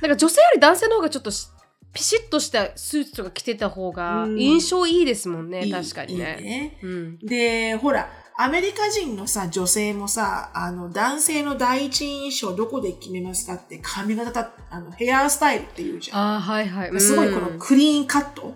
[0.02, 1.48] なんか女性より男性の方がちょっとし
[1.92, 4.40] ピシッとしたスーツとか着てた方がうん。
[4.40, 6.38] 印象いいですもんね、いい確かにね。
[6.40, 6.78] いいね。
[6.84, 7.20] うん。
[7.20, 8.10] で、ほら、
[8.42, 16.18] アメリカ人のさ、女性もさ、あの、男性の第一印象どこで決めますかって髪型、あの、ヘアスタイルって言うじゃん。
[16.18, 18.54] ああはいはいすごいこうんのクリーンカット。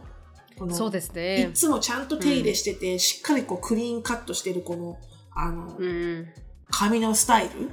[0.58, 4.98] このそうですいねつもちゃんと手入れしてて、しっかりこうクリーンカットしてるこの、
[5.36, 6.28] あの、うん
[6.72, 7.70] 髪のスタイル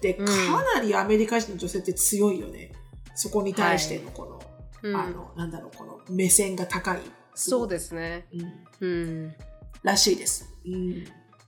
[0.00, 0.32] で、うんか
[0.74, 2.72] なりアメリカ人の女性って強いよね。
[3.14, 4.42] そこに対してのこの、
[4.90, 6.98] うんあの、なんだろう、この目線が高い。
[7.36, 8.26] そうですね
[8.80, 8.88] うん。
[8.88, 9.34] うん
[9.84, 10.52] らしいです。
[10.66, 11.04] うん。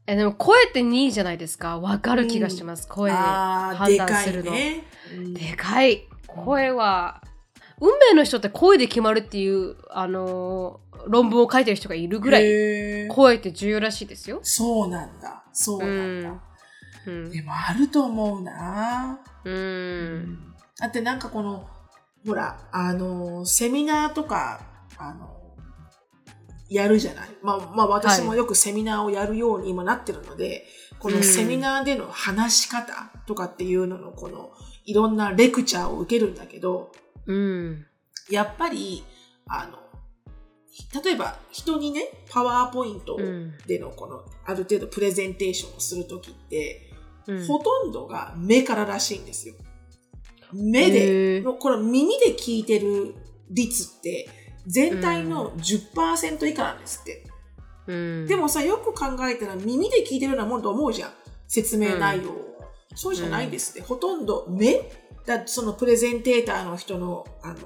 [0.06, 1.78] えでも声って2位じゃないですか？
[1.80, 4.84] わかる気がします、声でああ、判でかい断するの、ね。
[5.14, 5.34] うん。
[5.34, 6.04] でかい。
[6.26, 7.22] 声は
[7.80, 14.40] 運命の人って声で決まるっていうあのー論文を書いてる人がいるぐらい声って重要らしいですよ。
[14.42, 15.44] そうなんだ。
[15.52, 16.42] そうなんだ。
[17.06, 17.30] うん。
[17.30, 19.20] でもあると思うな。
[19.44, 20.54] うん。
[20.80, 21.68] だってなんかこの、
[22.26, 24.60] ほら、あの、セミナーとか、
[24.98, 25.45] あの、
[26.68, 27.28] やるじゃない。
[27.42, 30.64] まあ、まあ私もよくセミナーをやるように今なってるので、
[30.98, 34.50] このセミナーでの話し方とかっていうののこの、
[34.84, 36.92] いろんなレクチャーを受けるんだけど、
[37.26, 37.86] うん。
[38.30, 39.04] やっぱり、
[39.48, 39.78] あの、
[41.02, 43.54] 例えば人にね、パワーポイントうん。
[43.66, 46.92] でのこの、ある程度プレゼンテーションをするときって、
[47.26, 47.46] うん。
[47.46, 49.54] ほとんどが目かららしいんですよ。
[50.52, 53.14] 目へで、この耳で聞いてる
[53.50, 54.28] 率って
[54.66, 57.24] 全体の10%以下なんですって。
[57.86, 61.10] うんでもさ、よく考えたら耳で聞いてるようなもんと思うじゃん。
[61.46, 62.56] 説明内容を。
[62.94, 63.82] そうじゃないんですって。
[63.82, 64.90] ほとんど目
[65.24, 67.56] だそのプレゼンテーターの人のあの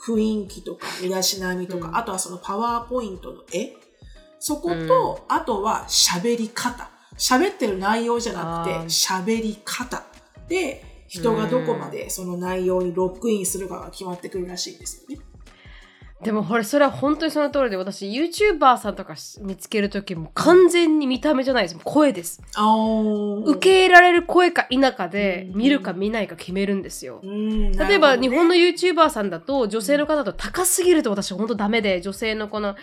[0.00, 3.74] 雰囲気とか身だしなみとか、うんあとはそのパワーポイントの絵
[4.38, 6.90] そこと、あとは喋り方。
[7.18, 10.04] 喋ってる内容じゃなくて喋り方
[10.48, 15.24] で人がどこまでその内容にロックインするかが決まってくるらしいんですよね。
[16.22, 21.76] でもこれそれは本当にその通りで私 YouTuber さんとか見つける時も完全に見た目じゃないです。
[21.84, 22.40] 声です。
[23.44, 27.20] 受け入れられる声か否かで見るか見ないか決めるんですよ。
[27.22, 32.80] うん例えば日本のの YouTuber さんだと女性の方だと高すぎると私本当ダメで女性のこの「はーい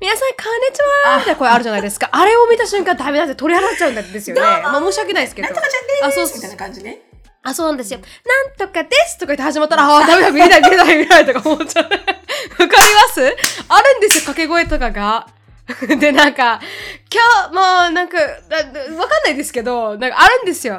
[0.00, 0.80] 皆さんこんにち
[1.10, 2.08] は」みたいな声あるじゃないですか。
[2.12, 4.42] あれを見た瞬間ダメだって取り払っちゃうんですよね。
[4.42, 5.48] まあ申し訳ないですけど。
[5.48, 7.13] なんとかちゃんであそうそうすみたいな感じね。
[7.44, 8.00] あ、そうなんですよ。
[8.00, 11.84] なんとかですとか言って始まったら、ああ、ダメだ、見れない、見れない、見れないとか思っちゃう。
[11.84, 12.68] わかりま
[13.12, 13.36] す
[13.68, 15.26] あるんですよ、掛け声とかが。
[15.98, 16.60] で、なんか、
[17.12, 18.56] 今日、もう、なんか、だ
[18.96, 20.74] わかんないですけど、なんかあるんですよ。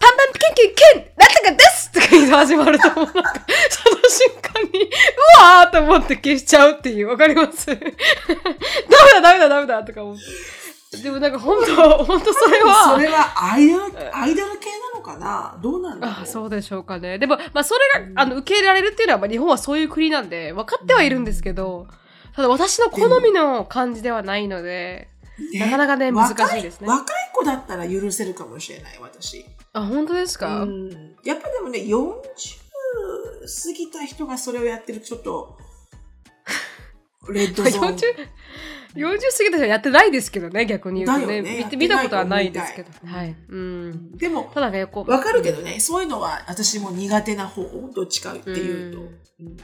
[0.00, 3.22] パンパンキンキンキンなんとかですとか言って始まると、もうなんか、
[3.70, 4.88] その瞬間に、う
[5.42, 7.66] わーと思って消しちゃうっていう、わかります？
[7.70, 7.80] ダメ
[9.14, 10.96] だ、ダメだ、ダメだとか思って。
[11.02, 12.94] でもなんか本当、本当それは。
[12.94, 14.87] それはアイドル、アイドル系なの？
[15.08, 15.58] かな？
[15.62, 16.16] どうなんだろう？
[16.22, 17.18] あそうでしょうかね。
[17.18, 21.86] でも、まあ、それが、あの受け入れられるっていうのは、まあ、日本はそういう国なんで、分かってはいるんですけど、
[22.34, 25.08] ただ私の好みの感じではないので、
[25.52, 25.60] ね。
[25.60, 26.88] なかなかね難しいですね。
[26.88, 29.44] 若い若い子だったら許せるかもしれない、私。
[29.72, 31.16] あ、本当ですか、うん。
[31.24, 32.12] やっぱでもね、40
[33.66, 35.56] 過ぎた人がそれをやってる、ちょっと、
[37.30, 37.96] レッドゾーン。
[37.96, 38.28] 40
[38.98, 41.40] 40過ぎた人はやってないですけどね、逆に言うとね。
[41.40, 43.36] ね見て見たことはないですけどはい。
[43.48, 44.16] うん。
[44.16, 45.10] でも、ただね、こう。
[45.10, 47.62] わかるけどね、そういうのは私も苦手な方、
[47.94, 49.00] どっちかっていうと。
[49.00, 49.06] うん
[49.46, 49.56] うん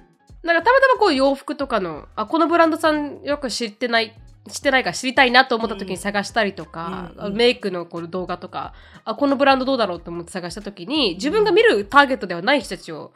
[0.44, 4.14] なんかたまたまこう洋服とかの、あ、このブランドさんよく知ってない、
[4.50, 8.74] 知ってないから知りたいなと思った時に探したりとか、うんうんメイクのこの動画とか、
[9.06, 13.12] あ、このブランドどうだろうと思って探した時に、自分が見るターゲットではない人たちを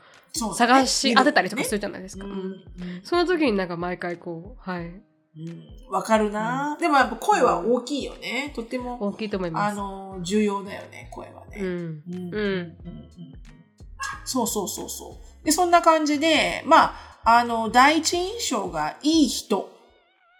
[0.54, 2.24] 探し当てたりとかするじゃないですか。
[2.24, 2.64] ううんん
[3.02, 5.02] その時になんか毎回こう、はい。
[5.38, 8.52] うんわかるな、でもやっぱ声は大きいよね。
[8.54, 9.76] とても、大きいと思いまあす。
[9.76, 11.56] の、重要だよね、声はね。
[11.60, 11.66] うん。
[11.66, 12.76] うんうん
[14.24, 15.44] そうそうそうそう。
[15.46, 19.70] で、そんな感じで、まあ、あの、第一印象がいい人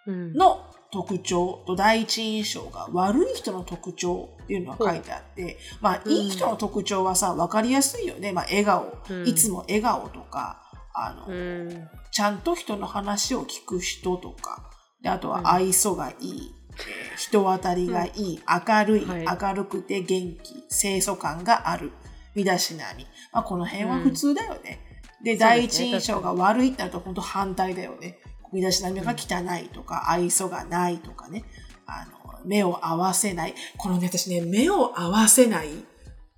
[0.06, 0.32] うん。
[0.34, 8.32] の特徴と第一印象が悪い人の特徴っていうのが書いてあって、まあ、うんいい人の特徴はさ、わかりやすいよね。
[8.32, 10.62] まあ、笑顔、うんいつも笑顔とか、
[10.94, 11.88] あの、うん。
[12.10, 14.67] ちゃんと人の話を聞く人とか、
[15.08, 21.90] であとうんは愛想がいい、えー人当たりがいい、明るい、はい明るくて元気、清楚感がある、
[22.36, 23.04] 身だしなみ。
[23.32, 24.78] まあ、この辺は普通だよね。
[25.24, 28.18] で、第一印象が悪いってなると本当反対だよね。
[28.52, 31.44] 身だしなみが汚いとか、愛想がないとかね。
[31.86, 33.54] あの、目を合わせない。
[33.76, 35.80] このね、私ね、目を合わせないっ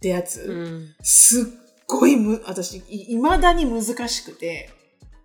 [0.01, 0.95] てやつ、うん。
[1.03, 1.45] すっ
[1.87, 4.71] ごいむ、私、い未だに難しくて、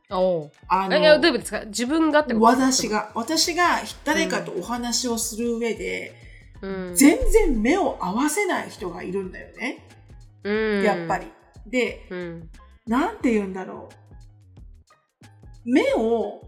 [0.09, 1.65] あえ、いやどういうことですか？
[1.65, 2.45] 自分がってこと？
[2.45, 2.89] 私。
[2.89, 6.13] が、私が誰かとお話をする上で、
[6.61, 6.95] うん。
[6.95, 9.87] 全然目を合わせない人がいるんだよね。
[10.43, 10.83] うん。
[10.83, 11.27] やっぱり。
[11.65, 12.49] で、うん。
[12.85, 13.89] なんて言うんだろ
[15.65, 15.69] う。
[15.69, 16.41] 目を、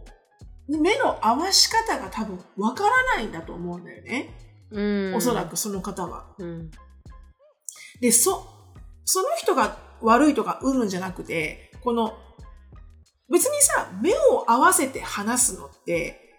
[0.67, 4.35] 目の合わし方が多分わからないんだと思うんだよね。
[4.69, 5.15] うん。
[5.15, 6.27] おそらくその方は。
[6.37, 6.69] うん。
[7.99, 8.47] で、そ、
[9.03, 12.13] その人が悪いとかうんぬんじゃなくて、この、
[13.29, 16.35] 別にさ、目を合わせて話すのって、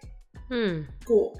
[0.49, 0.87] うん。
[1.05, 1.39] こう、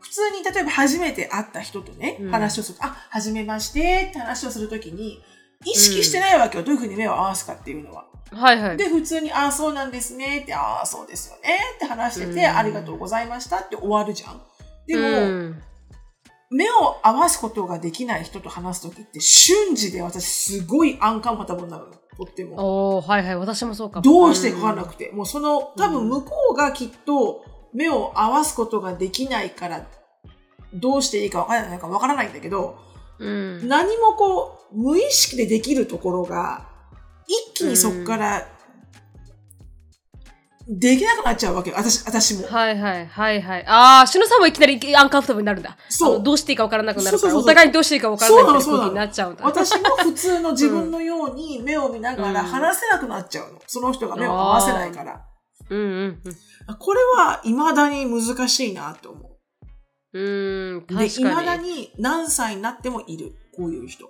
[0.00, 5.22] 普通に例えば初めて会った人とね、うん話をすると、あ、はじめましてって話をするときに、
[5.64, 6.64] 意識してないわけよ。
[6.64, 8.06] どういうふうに目を合わすかっていうのは。
[8.32, 8.76] はいはい。
[8.76, 14.40] で、普通に、ああ、そうなんですねって、ああ、そうですよねって話してて、うんありがとうございましたって終わるじゃん。
[14.86, 15.10] でも、う
[15.48, 15.62] ん
[16.52, 21.92] 目を合わすことができない人と話すときって、瞬時で私すごいアンカンファタブなるの。
[22.24, 22.56] とっても。
[22.58, 23.36] おおはいはい。
[23.36, 24.02] 私もそうかも。
[24.02, 25.10] どうしてかわなくくて。
[25.12, 29.86] もうその、多分向こうがきっと目を合わすことができないから、
[30.74, 32.78] どうしていいかわからないかわからないんだけど、
[33.18, 33.68] うん。
[33.68, 36.68] 何もこう、無意識でできるところが、
[37.26, 38.46] 一気にそこから、
[40.72, 41.76] できなくなっちゃうわけよ。
[41.76, 42.46] 私、私も。
[42.46, 43.64] はいはいはいはい。
[43.66, 45.76] ああ、しのさんもいきなりアンカンフタブルになるんだ。
[45.88, 49.44] そうどうしていいかわからなくなるから、お互いにどうしていいかわからないみたいなそうなの空気になっちゃうんだ。
[49.44, 53.60] 私も普通の自分のように目を見ながらうん話せなくなっちゃうの。
[53.66, 55.26] その人が目を合わせないから。
[55.70, 56.22] うんうん
[56.78, 59.30] これは未だに難しいなと思
[60.12, 60.22] うん。
[60.22, 60.86] うーん、う。
[60.86, 61.68] で、確未だかに。
[61.68, 63.32] に何歳になってもいる。
[63.56, 64.08] こういう人。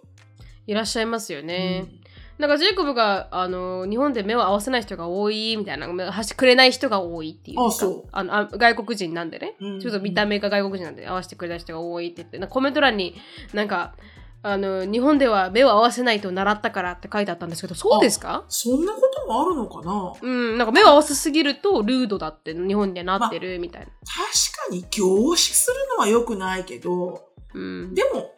[0.66, 1.86] いらっしゃいますよね。
[1.94, 2.00] うん
[2.40, 7.66] なんかジェイコブがあの日本で目を合わせない人が多いみたいな、はしくれない人が多いっていうか。
[7.66, 8.08] あそう。
[8.10, 9.80] あのあ外国人なんでね、うん。
[9.80, 13.14] ちょっと見た目が外国人なんで合わせてくれない人が多いって言って、なコメント欄に
[13.52, 13.94] なんか、
[14.42, 18.44] あの日本では目を合わせないと習ったからって書いてあったんですけど、そうですか？
[18.48, 20.14] そんなこともあるのかな？
[20.22, 23.86] うん、なんか目を合わせすぎるとルードだって日本でなってるみたいな。
[23.86, 28.32] 確かに凝視するのは良くないけど、うん、でも、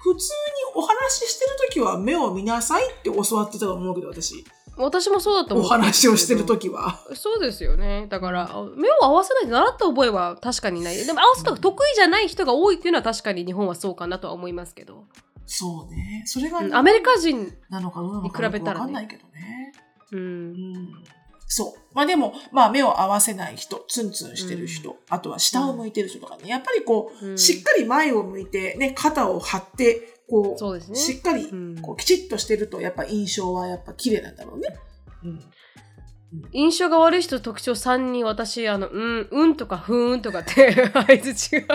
[0.00, 0.26] 普通に
[0.74, 4.44] お話ししてるときは目を見なさいって教わってたと思うけど、私。
[4.76, 5.68] 私もそうだと思おう。
[5.68, 7.00] 話をしてるときは。
[7.14, 8.06] そうですよね。
[8.08, 11.04] だから、あ目を合わせないで習った覚えは確かにない。
[11.04, 15.04] でも合わせたが得意じゃない人が多いっていうのは確かに日本はそうかなとは思いますけど。
[15.46, 16.22] そうね。
[16.26, 19.72] それが、うんアメリカ人、なのかどうなのかに比べたらねわかんないけどね。
[20.12, 20.22] うんう。
[20.22, 21.04] ん。
[21.48, 21.87] そう。
[21.98, 27.36] まあでも、まあ目を合わせない人、ツンツンしてる人、あとは下を向いてる人とかね、やっぱりこう、うん。
[27.36, 30.94] しっかり前を向いて、ね、肩を張って、こう、そうね。
[30.94, 31.82] しっかりうん。
[31.82, 34.68] こうきちっとしてると、やっぱ印象はやっぱ綺麗なんだろうね。
[35.24, 35.40] うん。
[36.52, 41.66] 印象が悪い人特徴3人、私、あの、うん、うんとかふーんとかって、あいつ違う。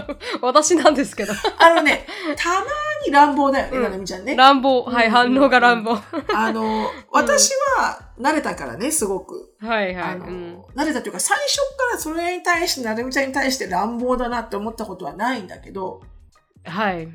[0.42, 1.34] 私なんですけど。
[1.58, 2.06] あのね、
[2.38, 2.66] たま
[3.06, 4.36] に乱暴だよね、うんななみちゃんね。
[4.36, 4.84] 乱暴。
[4.84, 5.98] はい、うん反応が乱暴。
[6.36, 9.56] あの、私は慣れたからね、すごく。
[9.60, 10.20] はいはい。
[10.20, 16.02] 慣れたというか、最初からそれに対して、なるみちゃんに対して乱暴だなって思ったことはないんだけど、
[16.64, 17.10] はい。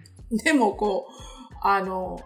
[0.45, 1.13] でもこう、
[1.63, 2.21] あの、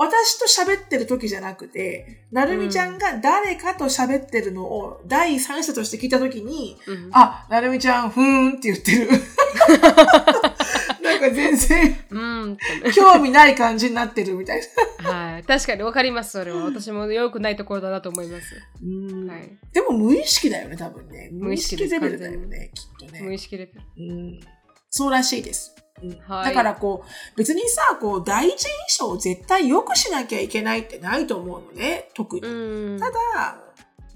[0.00, 9.10] 私と喋ってる時じゃなくて、なるみちゃんが誰かと喋ってるのを第三者として聞いた時に、うんあ、なるみちゃん、ふーんって言ってる。
[11.04, 12.58] なんか全然うん。
[12.94, 14.62] 興味ない感じになってるみたい
[15.02, 15.10] な。
[15.10, 15.42] はい。
[15.44, 16.64] 確かにわかります、それは。
[16.64, 18.54] 私も良くないところだなと思います。
[18.82, 19.50] うんはい。
[19.74, 21.28] でも無意識だよね、多分ね。
[21.30, 23.34] 無意識レベルだよね、きっと無ね。
[23.34, 23.82] 意識レベル。
[23.98, 24.40] うん、
[24.88, 25.74] そうらしいです。
[26.02, 32.46] うんはいだからこう、別にさ、こう、第一印象を絶対良くしなきゃいけないってないと思うのね、特に。
[32.46, 32.98] うん。
[32.98, 33.58] ただ、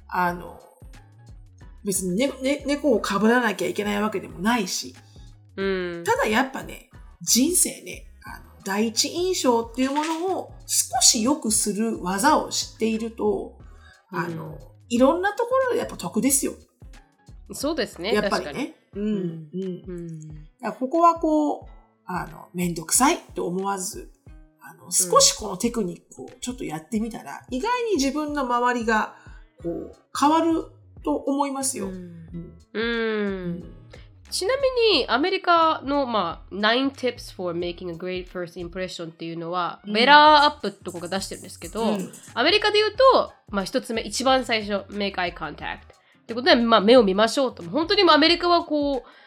[0.08, 0.60] あの、
[1.84, 4.94] 別にねね猫を被らなきゃいけないわけでもないし、
[5.56, 6.04] うん。
[6.04, 13.58] ただやっぱね、人生ね、あの第一印象っていうものを少し良くする技を知っていると、
[14.10, 14.58] あの、
[14.88, 16.54] いろんなところでやっぱ得ですよ。
[17.52, 18.14] そうですね。
[18.14, 18.46] やっぱり。
[18.54, 18.74] ね。
[18.94, 19.02] うん。
[19.02, 19.82] うん。
[20.62, 20.72] うん。
[20.78, 21.73] ここはこう、
[22.06, 24.10] あの、めんどくさいって思わず、
[24.60, 29.14] あの、少しこのテクニックをちょっとやってみたら、意外に自分の周りが、
[29.62, 30.66] こう、変わる
[31.04, 31.86] と思いますよ。
[31.86, 31.90] う
[32.74, 33.64] うんん。
[34.30, 45.78] ちなみにアメリカの、まあ、9 tips for making a great first impression っていうのは、うんベラーアップとかが出してるんですけど、うんアメリカで言うと、まあ、一つ目、一番最初、make eye contact。
[46.24, 47.62] ってことで、まあ、目を見ましょうと。
[47.62, 49.23] 本当にアメリカはこう、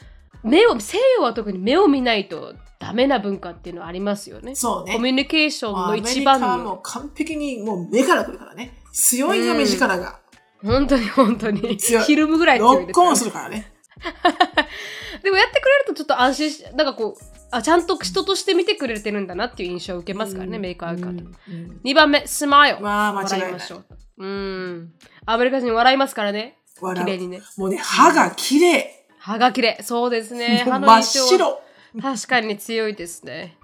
[0.48, 4.56] 目を、西洋は特に目を見ないとダメな文化っていうのはありますよね。
[4.56, 4.94] そうね。
[4.94, 8.74] コミュニケーションのアメリ一番カはもうの、完璧にもう目から来るからね。
[8.92, 10.20] 強いよ、目力が。
[10.64, 13.74] 本当に本当に、ひるむぐらい強いですねロックオンするからね。
[15.24, 21.04] でもやってくれるとちょっと安心し、なんかこう、あ、ちゃんと人として見てくれてるんだなっていう印象を受けますからね、うんメイクアウト。
[21.04, 22.82] うんうん2番目、スマイル。
[22.82, 23.86] まあ間違いましょう。
[24.18, 24.94] うん。
[25.26, 26.58] アメリカ人笑いますからね。
[26.80, 27.42] 綺麗にね。
[27.58, 28.97] もうね、歯が綺麗。
[29.28, 29.78] 歯が綺麗。
[29.84, 30.64] そうですね。
[30.66, 31.62] 歯の印象。
[32.02, 33.58] 確かに強いですね。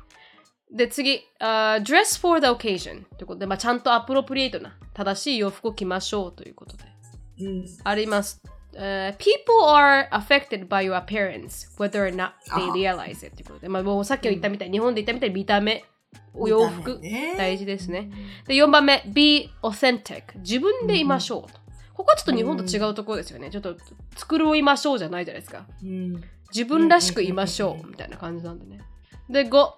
[0.70, 6.84] で、次、あ dress for the occasion ということで、まあ、ちゃんとアプロプリエイトな、正しい洋服を着ましょうということで。
[7.42, 7.66] うん。
[7.86, 8.42] あります。
[8.74, 15.86] Uh, people are affected by your appearance, whether or not they あ realize it ってことで、まあ、もうさっき言ったみたいに、日本で言ったみたいに見た目、
[16.34, 18.12] お洋服、ね大事ですね。
[18.48, 20.24] で、4番目、be authentic。
[20.40, 21.63] 自分でいましょうと。
[21.96, 23.50] ここはちょっと日本と違うところですよね。
[23.52, 23.76] ちょっと
[24.16, 25.66] 繕いましょうじゃないじゃないですか。
[25.84, 26.24] うん。
[26.54, 28.82] 自分らしくいましょうみたいな感じなんでね。
[29.30, 29.72] で、5、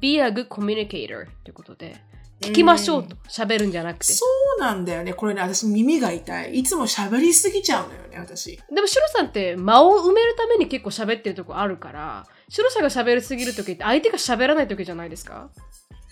[0.00, 1.96] be a good communicator ということで、
[2.40, 3.16] 聞きましょうと。
[3.28, 4.12] 喋るんじゃなくて。
[4.12, 4.24] そ
[4.58, 5.12] うなんだよね。
[5.14, 6.58] これね、私耳が痛い。
[6.58, 8.60] いつも喋りすぎちゃうのよね、私。
[8.72, 15.50] でも、シロさんって間を埋めるために結構喋ってるとこあるから、シロさんが喋りすぎるときって相手が喋らないときじゃないですか？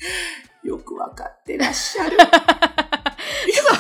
[0.65, 2.17] よくわかってらっしゃる。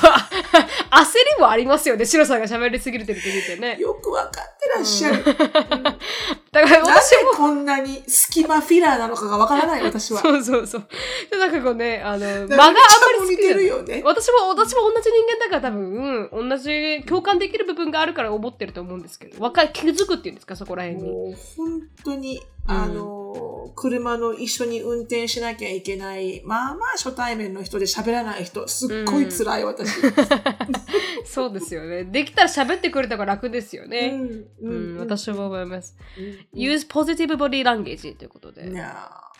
[0.00, 3.76] 焦りもありますよね、シロさんが喋りすぎるときってね。
[3.78, 5.24] よくわかってらっしゃる。
[6.52, 10.20] だからな私も、ぜこんなに隙間フィラーなのかがわからない、私は。
[10.20, 10.88] そうそうそう。
[11.30, 12.80] でなんかこうね、あの、間間があんま
[13.26, 14.02] り似好きじゃないてるよね。
[14.04, 21.08] 私も、私も同じ人間だから多分、同じ共感できる部分があるから思ってると思うんですけど、わか気づくっていうんですか、そこら辺に。
[21.08, 29.89] もう本当に、あの、車の一緒に運転しなきゃいけない、まあまあ初対面の人で喋らない人、すっごい辛い、私。
[31.24, 32.04] そうですよね。
[32.04, 34.10] できたら喋ってくれた方が楽ですようね。
[34.10, 35.96] んう、うんん私も思います。
[36.18, 38.62] うん use positive body language ということで。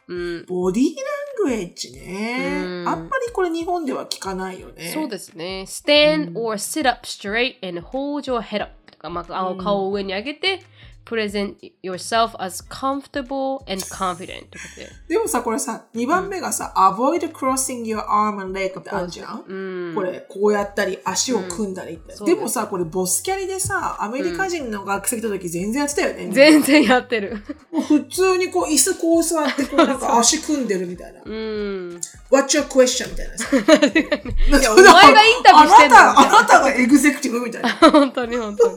[0.08, 1.02] うん、ボディーラ
[1.44, 2.62] ングエッジね。
[2.64, 4.90] うんあんまりこれ日本では聞かないよね。
[4.92, 5.64] そうですね。
[5.68, 10.62] stand or sit up straight and hold your head up とか、まあ、顔を上に上げて、
[11.10, 14.88] present yourself as comfortable and confident で。
[15.08, 19.44] でもさ、これさ、2番目がさ、avoid crossing your arm and leg ってあるじゃん？
[19.48, 19.94] うん。
[19.96, 22.14] これ、こうやったり、足を組んだりって。
[22.14, 26.28] そうでもさ、これ、ボスキャリでさ、アメリカ人の学生来た時全然やってたよね。
[26.32, 27.42] 全然やってる。
[27.72, 31.20] もう普通にこう、椅子こう座って、こう、なんか 足組んでるみたいな。
[31.24, 32.00] うん。
[32.30, 33.10] What's your question?
[33.10, 33.48] みたいなさ。
[33.56, 34.84] いやお前
[35.14, 37.70] がインタビューしてんあなた、あなたがエグゼクティブみたいな。
[37.90, 38.74] 本当に本当に。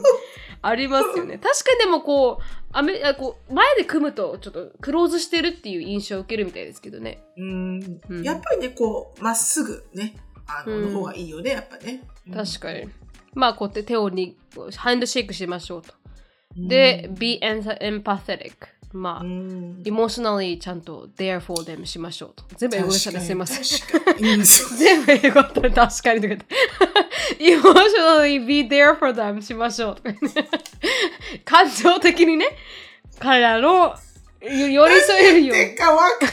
[0.66, 1.38] ありますよね。
[1.42, 2.42] 確かにでもこう、
[2.72, 7.22] アメあこう前で組むとちょっとクローズしてるっていう印象を受けるみたいですけどね。
[7.36, 12.02] うんうんやっぱりね、こう、まっすぐね、あの、方がいいよね、やっぱね。
[12.32, 12.88] 確かに。
[13.34, 14.36] まあこうやって手をに
[14.76, 15.92] ハンドシェイクしましょうと。
[16.56, 18.52] にで、be empathetic。
[18.94, 22.44] まあ、うん、エモーショナリーちゃんと there for them しましょうと。
[22.56, 23.24] 全部英語でしたね。
[23.24, 23.64] すいません。
[24.78, 26.46] 全部英語だったら確かにとか言って。
[27.40, 30.48] エモーショナリー be there for them しましょうとか言って。
[31.44, 32.46] 感情的にね、
[33.18, 33.96] 彼らのよ
[34.40, 35.74] 寄り添えるようにて。
[35.74, 36.30] かわかんない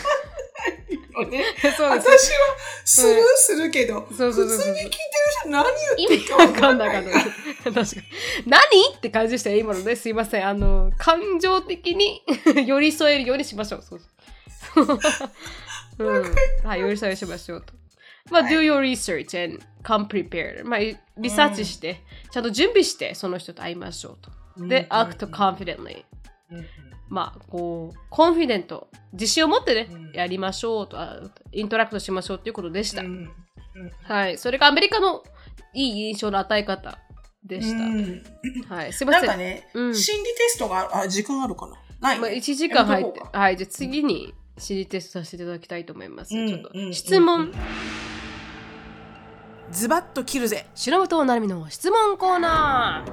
[1.11, 1.43] よね。
[1.75, 2.39] そう私は。
[2.85, 4.99] スルーするけど、そうそうそう普通に聞いてる
[5.41, 5.65] 人何
[5.97, 7.71] 言ってるかかわかんんなかった。
[7.71, 7.83] 確かに。
[8.47, 9.95] 何って感じでしたよ、今のね。
[9.95, 10.47] すいません。
[10.47, 12.23] あの、感情的に
[12.65, 13.81] 寄り添えるようにしましょう。
[13.81, 13.99] そう
[14.75, 14.99] そう。
[15.99, 17.73] うん、はい、寄り添いしましょうと。
[18.29, 20.63] まあ、do your research and come prepared.
[20.63, 22.01] まあ、リサーチして、
[22.31, 24.31] ちゃんと準備して、その人と会いましょうと。
[24.67, 26.05] で、うん act confidently.
[27.11, 31.19] うんまあ、こう、コンフィデント、自信を持ってね、うんやりましょうと、あ
[31.51, 33.01] イントラクトしましょうということでした。
[33.01, 33.29] うん
[34.03, 34.37] はい。
[34.37, 35.23] それがアメリカの
[35.73, 36.97] いい印象の与え方
[37.45, 37.85] でした。
[37.85, 38.23] うん
[38.67, 38.93] はい。
[38.93, 39.21] すいません。
[39.27, 41.67] なんかね、うん心理テストがあ時間あるか
[42.01, 42.01] な？
[42.01, 43.57] ない、まあ、1時間入ってはい。
[43.57, 46.35] じゃあ次に心理テストさせていただきたいと思います。
[46.35, 47.53] うんちょっとうん質問、うん
[49.71, 50.65] ズバッと切るぜ。
[50.75, 53.11] 白本なるみの質問コーナー。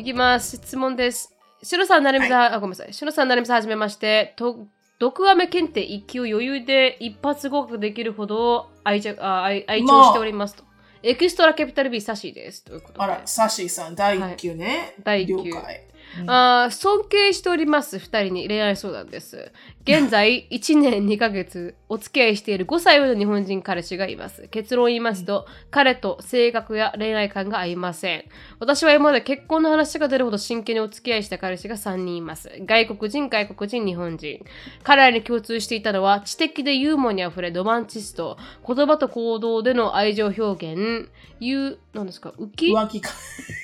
[0.00, 0.56] いきます。
[0.56, 1.36] 質問です。
[1.62, 2.92] 白さん、なるみさん、あ、ごめんなさい。
[2.92, 4.34] 白さん、なるみさん、はじめまして。
[4.36, 4.66] と
[4.98, 10.64] 毒アメ検定1級余裕で一発合格できるほど愛着あ愛愛聴しておりますと。
[11.02, 12.64] エクストラキャピタル B サシです。
[12.64, 13.00] ということで。
[13.00, 14.94] あら、サシーさん、第一級ね。
[15.02, 15.88] 第一級了解。
[16.26, 19.50] あー尊敬しております2人に恋愛相談です。
[19.82, 24.48] 現在1年2ヶ月お付き合いしている5歳上の日本人彼氏がいます。
[24.48, 28.24] 結論を言いますと、彼と性格や恋愛観が合いません。
[28.60, 32.50] 私は今まで結婚の話が出るほど真剣にお付き合いした彼氏が3人います。
[32.64, 34.42] 外国人、外国人、日本人。
[34.82, 43.10] 彼らに共通していたのは知的でユーモアにあふれロマンチスト、言葉と行動での愛情表現、いう、なんですか、浮き浮気か。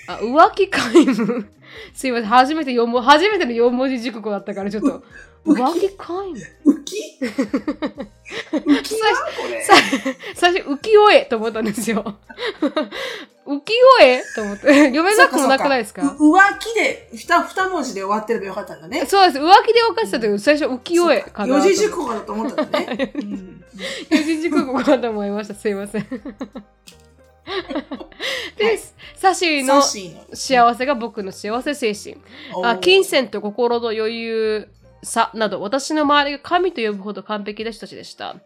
[0.09, 1.49] あ、浮気皆無。
[1.95, 5.03] すいません、初めて4文初めての4文字熟語だったから、ちょっと。
[5.45, 5.63] 浮気？
[5.63, 6.25] 浮気皆
[6.65, 6.73] 無。
[6.73, 6.97] 浮気？
[7.23, 9.63] 浮気なこれ。
[9.65, 9.75] さ
[10.35, 12.19] 最初、浮世絵と思ったんですよ。
[13.47, 14.67] 浮世絵と思って。
[14.87, 19.07] 読めなくもなくないですかう浮気で二二文字で終わってればよかったんだね。
[19.07, 19.39] そうです。
[19.39, 21.67] 浮気で分かってたけど、最初浮世絵かなと。
[21.67, 23.13] 四字熟語だと思ったんだね。
[23.15, 23.65] うん
[24.11, 25.55] 四字熟語かと思いました。
[25.55, 26.07] すいません。
[28.57, 28.79] で、
[29.17, 32.17] サシーのサシーの幸せが僕の幸せ精神。
[32.65, 34.69] あ金銭と心の余裕
[35.03, 38.37] さなど私の周りが神と呼ぶほど完璧な人たちでした。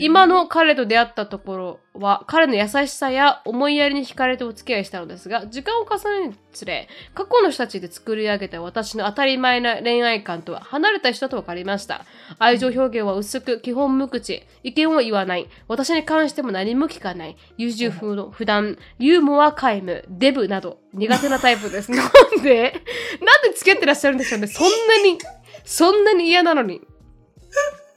[0.00, 12.04] 今の彼と出会ったところは彼の優しさや思いやりに惹かれてお付き合いしたのですが時間を重ねるにつれ過去の人たちで作り上げた私の当たり前な恋愛観とは離れた人と分かりました。
[12.38, 15.48] 愛情表現は薄く基本無口意見を言わない。
[15.68, 17.36] 私に関しても何も聞かない。
[17.56, 21.90] 優柔不動不断ユーモア皆無デブなど苦手なタイプです。
[21.92, 22.10] なん
[22.42, 22.72] で
[23.20, 24.46] なんで付き合ってらっしゃるんでしょうね。
[24.46, 25.18] そんなに
[25.64, 26.80] そんなに嫌なのに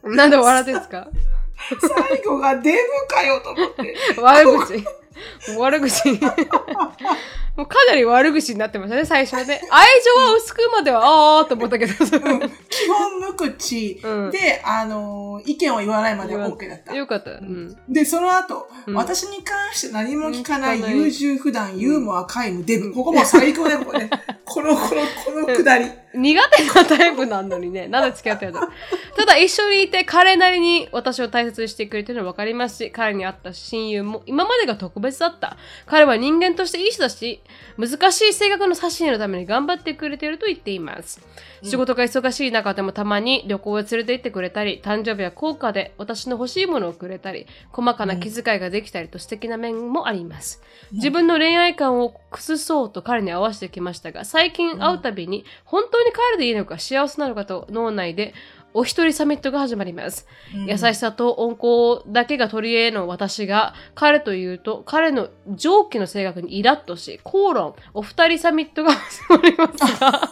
[0.03, 1.07] なんで笑ってんですか？
[2.07, 3.95] 最後がデブかよと思って。
[4.21, 4.85] 悪口。
[5.57, 6.09] 悪口。
[7.55, 9.61] もうかなり悪口になってましたね、最初はね。
[9.71, 9.87] 愛
[10.17, 11.93] 情は薄くまでは、あーと思ったけど。
[11.93, 16.93] 基本無口うんで、あの、意見を言わないまでは OK だった。
[16.93, 17.31] よかった。
[17.31, 17.77] うん。
[17.87, 22.91] で、その後、うん私に関して何も聞かない、優柔不断、ユーモア、皆無、デブ。
[22.91, 24.09] ここもう最高だよ、これね。
[24.43, 25.01] この、この、
[25.43, 25.89] このくだり。
[26.13, 28.61] 苦手なタイプなのにね、なんで付き合ってるの
[29.15, 35.57] ただ一緒にいて彼なりに私を大切にしてくれてるのは分かりますし、彼に会った親友も今までが特別だった。
[35.85, 37.41] 彼は人間としていい人だし、
[37.77, 41.21] 難しい性格の指しのために頑張ってくれていると言っています。
[41.61, 50.61] 仕事が忙しい中でもたまに旅行へ連れて行ってくれたり、誕生日や効果で私の欲しいものをくれたり、細かな気遣いができたりと素敵な面もあります。
[50.91, 58.33] 自分の恋愛観を崩そうと彼に合わせてきましたが、最近会うたびに、本当に彼でいいのか幸せなのかと脳内で
[58.77, 60.27] お一人サミットが始まります。
[60.67, 61.53] 優しさと温
[62.03, 70.29] 厚だけが取り柄の私が彼というと彼の上気の性格にイラッとし、口論、お二人サミットが始まりますが、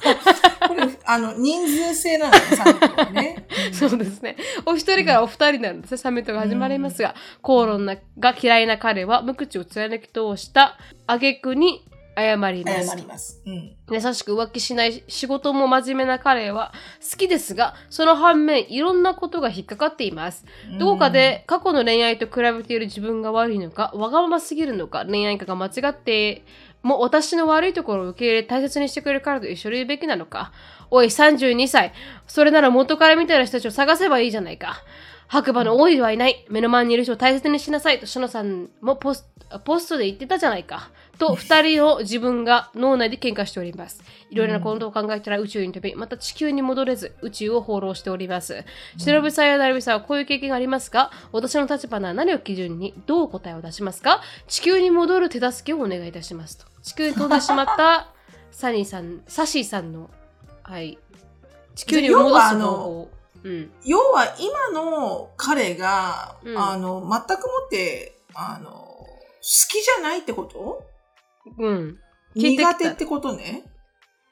[0.67, 3.45] これ、あの、人数制なのね、サミットはね。
[3.71, 4.35] そうですね。
[4.65, 5.97] お一人からお二人なんですね。
[5.97, 10.77] サミットが始まりますが、口論なが嫌いな彼は無口を貫き通した
[11.07, 11.85] 挙句に
[12.15, 12.95] 謝ります謝。
[12.95, 13.41] ります。
[13.45, 13.75] うん。
[13.91, 16.73] 優しく浮気しない仕事も真面目な彼は
[17.11, 20.45] 好きですが、その反面いろんなことが引っかかっています。
[20.79, 26.43] どこかで過去の恋愛と比べている自分が悪いのか、わがまますぎるのか、恋愛観が間違って
[26.83, 30.51] も私の悪いところを受け入れ大切にしてくれる彼と一緒にいるべきなのか。
[30.91, 31.93] おい、32歳。
[32.27, 34.83] それなら元彼みたいな人たちを探せばいいじゃないか。
[35.27, 36.45] 白馬の多いはいない。
[36.49, 39.25] 目の前にいる人を大切にしなさいと、しのさんもポス
[39.65, 40.91] ポストで言ってたじゃないか。
[41.27, 44.01] と、二人の自分が脳内で喧嘩しております。
[44.29, 48.63] いろいろなことを考えたら宇宙に飛び、また地球に戻れず、宇宙を放浪しております。
[48.97, 54.21] しのぶさんやなるみさんはこういう経験がありますか私の立場なら何を基準にどう答えを出しますか？
[54.47, 56.65] 地球に戻る手助けをお願いいたしますと。
[56.81, 58.07] 地球に飛んでしまった
[58.51, 60.09] サニーさん、サシーさんの、
[60.63, 60.97] はい。
[61.75, 63.09] 地球に戻す方法。
[63.43, 63.71] うん。
[63.83, 69.07] 要は、今の彼が、うんあの、全くもって、あの、好
[69.41, 70.83] きじゃないってこと？
[71.57, 71.99] うん。
[72.35, 73.63] 苦手ってことね。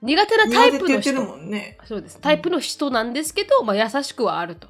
[0.02, 1.12] 苦手なタイプの人。
[1.86, 2.20] そうです。
[2.20, 4.68] タイプの人なんですけど、まあ、優しくはあると。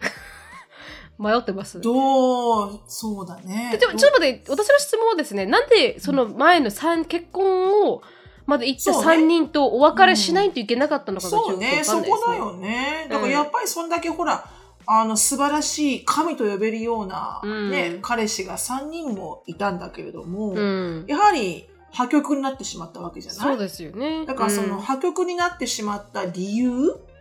[1.18, 1.80] 迷ってます。
[1.80, 3.78] どう、そうだね。
[3.80, 8.02] ちょっと待って、私の質問はですね、なんでその前の三結婚を
[8.46, 13.06] まで行ったそうね3人とお別れしないといけなかったのかがちょっとそうね、わかんないですそこだよね。
[13.08, 14.46] だからやっぱりそんだけほら、
[14.86, 21.04] あの、素晴らしい神と呼べるような、うんね、彼氏が3人もいたんだけれども、うん。
[21.06, 23.48] やはり破局になってしまったわけじゃない？
[23.48, 24.26] そうですよね。
[24.26, 26.68] だからその破局になってしまった理由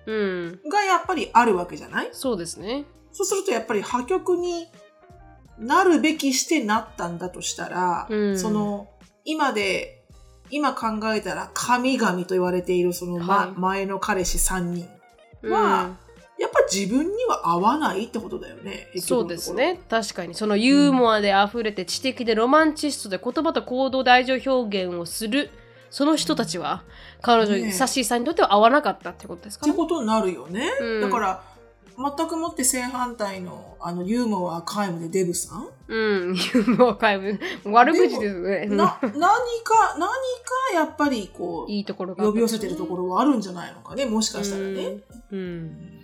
[0.05, 0.69] うん、うん。
[0.69, 2.09] がやっぱりあるわけじゃない？
[2.11, 2.85] そうですね。
[3.11, 4.67] そうするとやっぱり破局に
[5.59, 8.89] なるべきしてなったんだとしたら、うんその
[9.25, 10.03] 今で
[10.49, 14.87] 今考えたら神々と言われているその、まはい前の彼氏3人
[15.43, 15.95] うんは
[16.39, 18.89] やっぱ自分には合わないってことだよね。
[18.93, 19.53] 結そうです。
[19.53, 19.79] ね。
[19.89, 20.33] 確かに。
[20.33, 25.51] そのユーモアで溢れて知的でロマンチストで言葉と行動で愛情表現をする、
[25.89, 26.83] その人たちは、
[27.21, 29.71] 彼女、ねえサッシーさんにとっては合わなかったってことですかね。
[29.71, 30.71] ってことになるよね。
[30.81, 31.43] うんだから
[31.95, 35.95] 全くもって正反対のあのユーモア皆無でデブさん、う
[36.33, 37.39] ん、ユーモア皆無。
[37.71, 38.65] 悪口ですね。
[38.65, 40.09] な何か何か
[40.73, 42.23] やっぱりこういいところが。
[42.23, 44.97] 呼び寄せてるところはあるんじゃないのかねもしかしたらね。
[45.31, 45.39] うん。
[45.39, 46.02] うん。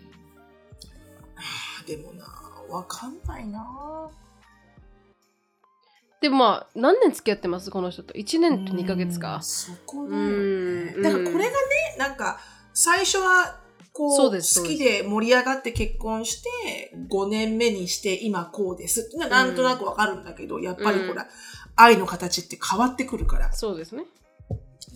[1.89, 2.23] でもな
[2.69, 4.07] わかんないな
[6.21, 9.39] でもまあ、何年付き合ってますこの人と？1年と2ヶ月うんか。
[9.41, 10.15] そこだ。
[11.01, 11.49] だからこれがね
[11.97, 12.39] なんか
[12.73, 13.59] 最初は
[13.93, 21.25] こう好きで盛り上がって結婚して5年目にして今こうですなんとなくわかるんだけど、やっぱりほら、
[21.75, 24.03] 愛の形って変わってくるからそうですね。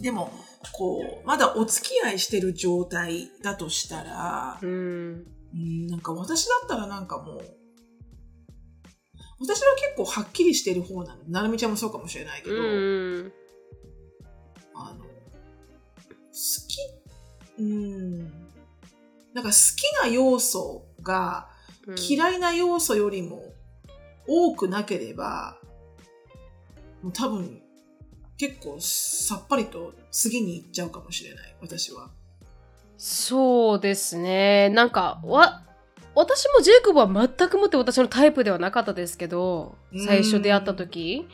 [0.02, 0.32] でも
[0.74, 5.26] こうまだお付き合いしてる状態だとしたら、うん。
[5.54, 7.42] うん、なんか私だったらなんかもう
[9.40, 13.34] 私は結構はっきりしてる方なのなるみちゃんもそうかもしれないけど、うん。
[14.74, 15.06] あの
[16.68, 16.78] き、
[17.60, 18.20] うん。
[19.34, 21.50] なんか好きな要素が
[21.86, 23.54] うん嫌いな要素よりも
[24.26, 25.58] 多くなければ、
[27.02, 27.62] もう多分
[28.38, 32.10] 結構さっぱりと次に行っちゃうかもしれない、私は。
[33.06, 34.70] そうですね。
[34.70, 35.62] なんか、わ、
[36.16, 39.76] 私もジェイコブは全くもって私のタイプではなかったですけど、
[40.06, 41.28] 最初出会った時。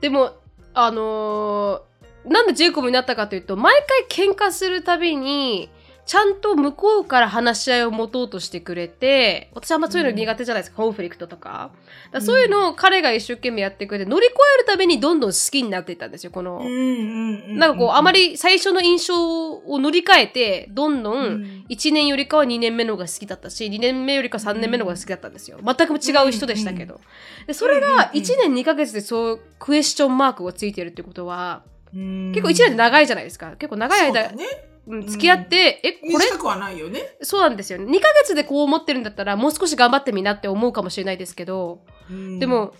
[0.00, 0.32] でも、
[0.72, 3.74] あのーなんでジェイコブになったかというと、毎
[4.08, 5.68] 回喧嘩するたびに、
[6.10, 11.50] ちゃんと向こうから話し合いを持とうとしてくれて、私はあんまそういうの苦手じゃないですか、コンフリクトとか。
[11.50, 11.72] だか
[12.14, 16.64] らそういうのを彼が一生懸命やってくれて、乗り越えるためにどんどん好きになっていったんですよ、この。
[16.64, 25.60] んなんかこう、あまり最初の印象を乗り換えて、どんどん1年よりかは2年目の方が好きだったし、2年目よりか3年目の方が好きだったんですよ。
[25.64, 27.00] 全く違う人でしたけど。
[27.46, 33.54] でそれが1年2ヶ月でそうクエスチョンマークがついてるってことは、結構1年って長いじゃないですか。
[33.56, 34.69] 結構長い間、ね、うん
[35.06, 36.26] 付き合って、え、これ？
[36.26, 37.16] 短くはないよね。
[37.22, 37.84] そうなんですよね。
[37.86, 41.80] 2ヶ月でこう思ってるんだったら、もう少し頑張ってみなって思うかもしれないですけど、
[42.38, 42.74] でも、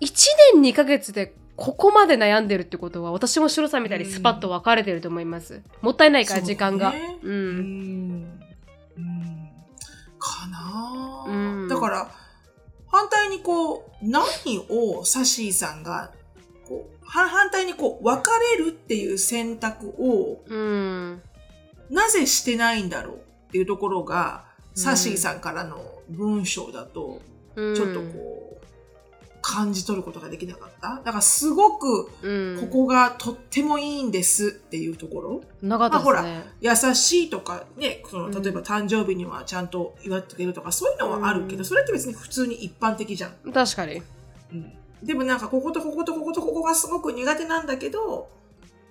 [0.00, 0.12] 1
[0.54, 5.62] 年2ヶ月でここまで悩んでるってことは、私も白さんみたいにスパッと分かれてると思います。
[5.82, 6.94] もったいないから、時間が。
[7.22, 7.28] う。
[7.28, 8.40] うんん。
[8.96, 9.50] うん
[10.18, 12.10] かなあ、うんだから、
[12.88, 14.22] 反対にこう、何
[14.68, 16.12] をサシーさんが、
[16.68, 21.22] こう、は反対にこう、別れるっていう選択を、うん。
[21.90, 27.20] なぜしてないんだろうっていうところが、うんサシーさんからの文章だと、
[27.56, 28.66] うんちょっとこう、
[29.42, 31.00] 感じ取ることができなかった。
[31.04, 35.40] だからすごく、うん、ここがとってもいいんですっていうところ。
[35.60, 36.44] なかったですまあね。
[36.60, 43.52] 優しいとかね、そうんの例えば誕生日にはちゃんと祝ってくれるとか、そういうのはあるけど、うんそれって別に普通に一般的じゃん。
[43.52, 44.02] 確かに。
[44.52, 44.72] うん
[45.02, 48.28] でもなんか、こことこことこことここがすごく苦手なんだけど、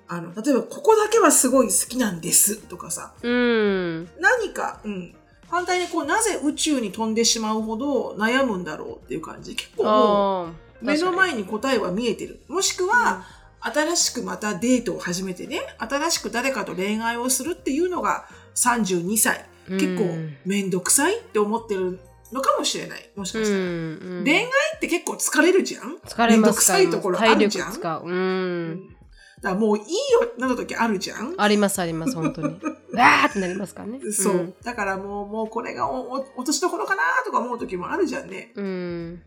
[0.10, 4.10] あの、例えば、ここだけはすごい好きなんですとかさ、うん。
[4.20, 5.16] 何か、うん。
[5.48, 9.56] 反対にこう、なぜ宇宙に飛んでしまうほど悩むんだろうっていう感じ。
[9.56, 10.50] 結構。
[10.82, 11.16] 目のに。
[11.16, 12.42] 前に答えは見えてる。
[12.48, 13.24] もしくは、
[13.62, 19.46] 新しくまたデートを始めてね、新しく誰かと恋愛をするっていうのが32歳。
[19.70, 22.00] 結構うんめんどくさいって思ってる
[22.32, 23.10] のかもしれない。
[23.16, 23.64] もしかうしたら。
[23.64, 24.24] ん。
[24.24, 28.04] 恋愛って結構疲れるじゃん疲れますめんどくさいところあ体力るじゃん使う。
[28.04, 28.08] う。
[28.08, 28.96] うんん
[29.42, 29.90] だもういいよ
[30.38, 32.48] など時あるじゃんありますあります、本当に。
[32.94, 34.00] わーってなりますからね。
[34.12, 38.52] そう、んだからもう、もうこれがおお落としどころかなとか思う時もあるじゃんね。
[38.56, 39.22] うん。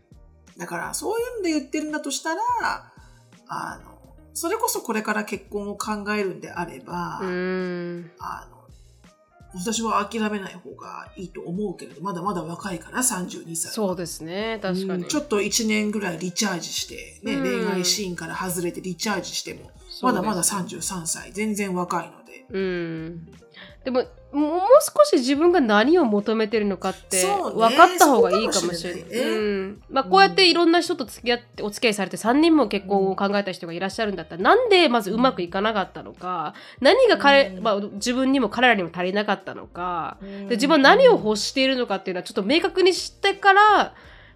[0.57, 2.41] だからそういうんで言ってるんだとしたら、
[3.47, 3.93] あの、
[4.33, 8.11] それこそこれから結婚を考えるんであれば、うん。
[8.19, 8.53] あの、
[9.55, 13.71] 私は諦めない方がいいと思うけれど、まだまだ若いから32歳。
[13.71, 15.03] そうですね、確かに。
[15.03, 19.71] うんちょっと1年ぐらいリチャージして、ね、うん恋愛シーンから外れてリチャージしても、
[20.01, 22.45] まだまだ33歳、全然若いので。
[22.49, 23.27] うん。
[23.83, 29.77] でも、もう少し自分が何を求めてるのかって分かった方がいいかもしれない。
[29.89, 37.63] まあ、こうやっていろんな人と付き合って、お付き合いされて3人も結婚を考えた人がいらっしゃるんだったら、なんでまずうまくいかなかったのか、何が彼、うん。
[37.63, 43.93] まあ、自分にも彼らにも足りなかったのか、でで自分は何を欲しているのかっていうのはちょっと明確にしてから、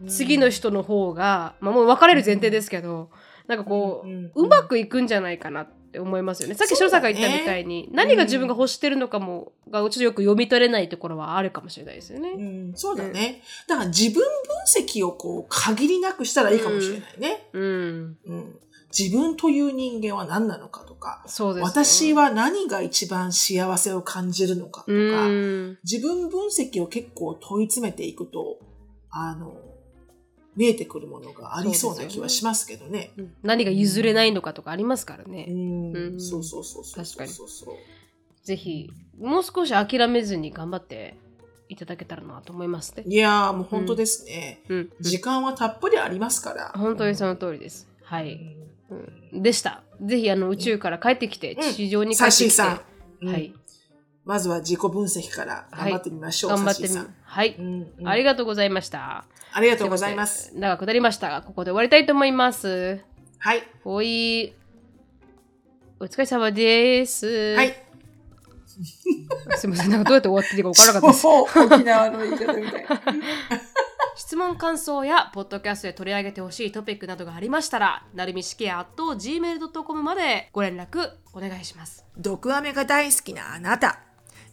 [0.07, 3.09] 次の人の方が、まあ、もう別れる前提ですけど、
[3.47, 6.55] なんかこう、うんうまくいくんじゃないかなって思いますよね。
[6.55, 12.29] さっき白さんが言ったみたいに、何が自分が欲してるのかも、がちょっとよく読み取れないところはあるかもしれないですよね。
[12.31, 13.41] うん、そうだね。
[13.67, 14.23] だから自分分
[14.83, 17.49] 析をこう限りなくしたらいいかもしれないね。
[17.53, 18.17] うん。
[18.25, 18.59] うん
[18.97, 21.61] 自分という人間は何なのかとか、ね。
[21.61, 25.77] 私は何が一番幸せを感じるのかとか、うん。
[25.83, 28.59] 自分分析を結構問い詰めていくと、
[29.09, 29.53] あの、
[30.57, 33.11] 見えてくるものがありそうな気はしますけどね。
[33.43, 35.45] 何が譲れないのかとかありますからね。
[35.47, 37.75] うん、うんそうそうそうそう確かにそうそう
[38.43, 38.89] ぜひ、
[39.19, 41.15] もう少し諦めずに頑張って
[41.69, 43.03] いただけたらなと思いますね。
[43.05, 44.89] いやーもう本当ですね、うん。
[44.99, 46.71] 時間はたっぷりありますから。
[46.75, 47.87] 本当にその通りです。
[48.03, 48.33] はい。
[48.89, 48.97] うん
[49.33, 49.83] うんでした。
[50.01, 53.53] ぜひあの宇宙から帰ってきて、うん地上に帰サってきて、はい、
[54.27, 56.51] まずは自己分析から頑張ってみましょう。
[56.51, 59.23] 頑張ってみはい、うんうんありがとうございました。
[59.53, 60.51] ありがとうございます。
[60.53, 62.99] 長くなりましたが、ここで終わりたいと思います。
[63.39, 63.63] はい。
[63.85, 64.53] おい、
[66.01, 67.55] お疲れ様です。
[67.55, 67.73] はい。
[69.55, 72.85] すみません、なんかどうやって終わっていいか分からなかった沖縄の言い方みたい。
[74.17, 84.06] 質問感想やポッドキャストで取り上げてほしいトピックなどがありましたらなるみしきや gmail.com までご連絡お願いします毒アメが大好きなあなた。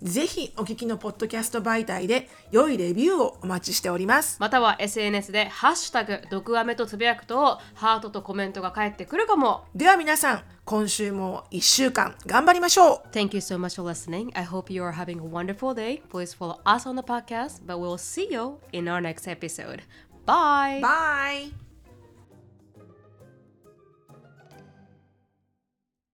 [0.05, 4.37] ぜひお聞きのポッドキャスト媒体で良いレビューをお待ちしております。
[4.39, 14.31] または SNS で「ハッシュタグ毒アメ」とつぶやくとハートとコメントが返ってくるかもでは皆さん、今週も1週間頑張りましょう Thank you so much for listening.
[14.35, 16.03] I hope you are having a wonderful day.
[16.11, 19.85] Please follow us on the podcast, but we'll see you in our next episode.
[20.27, 20.81] Bye!
[20.83, 21.64] Bye!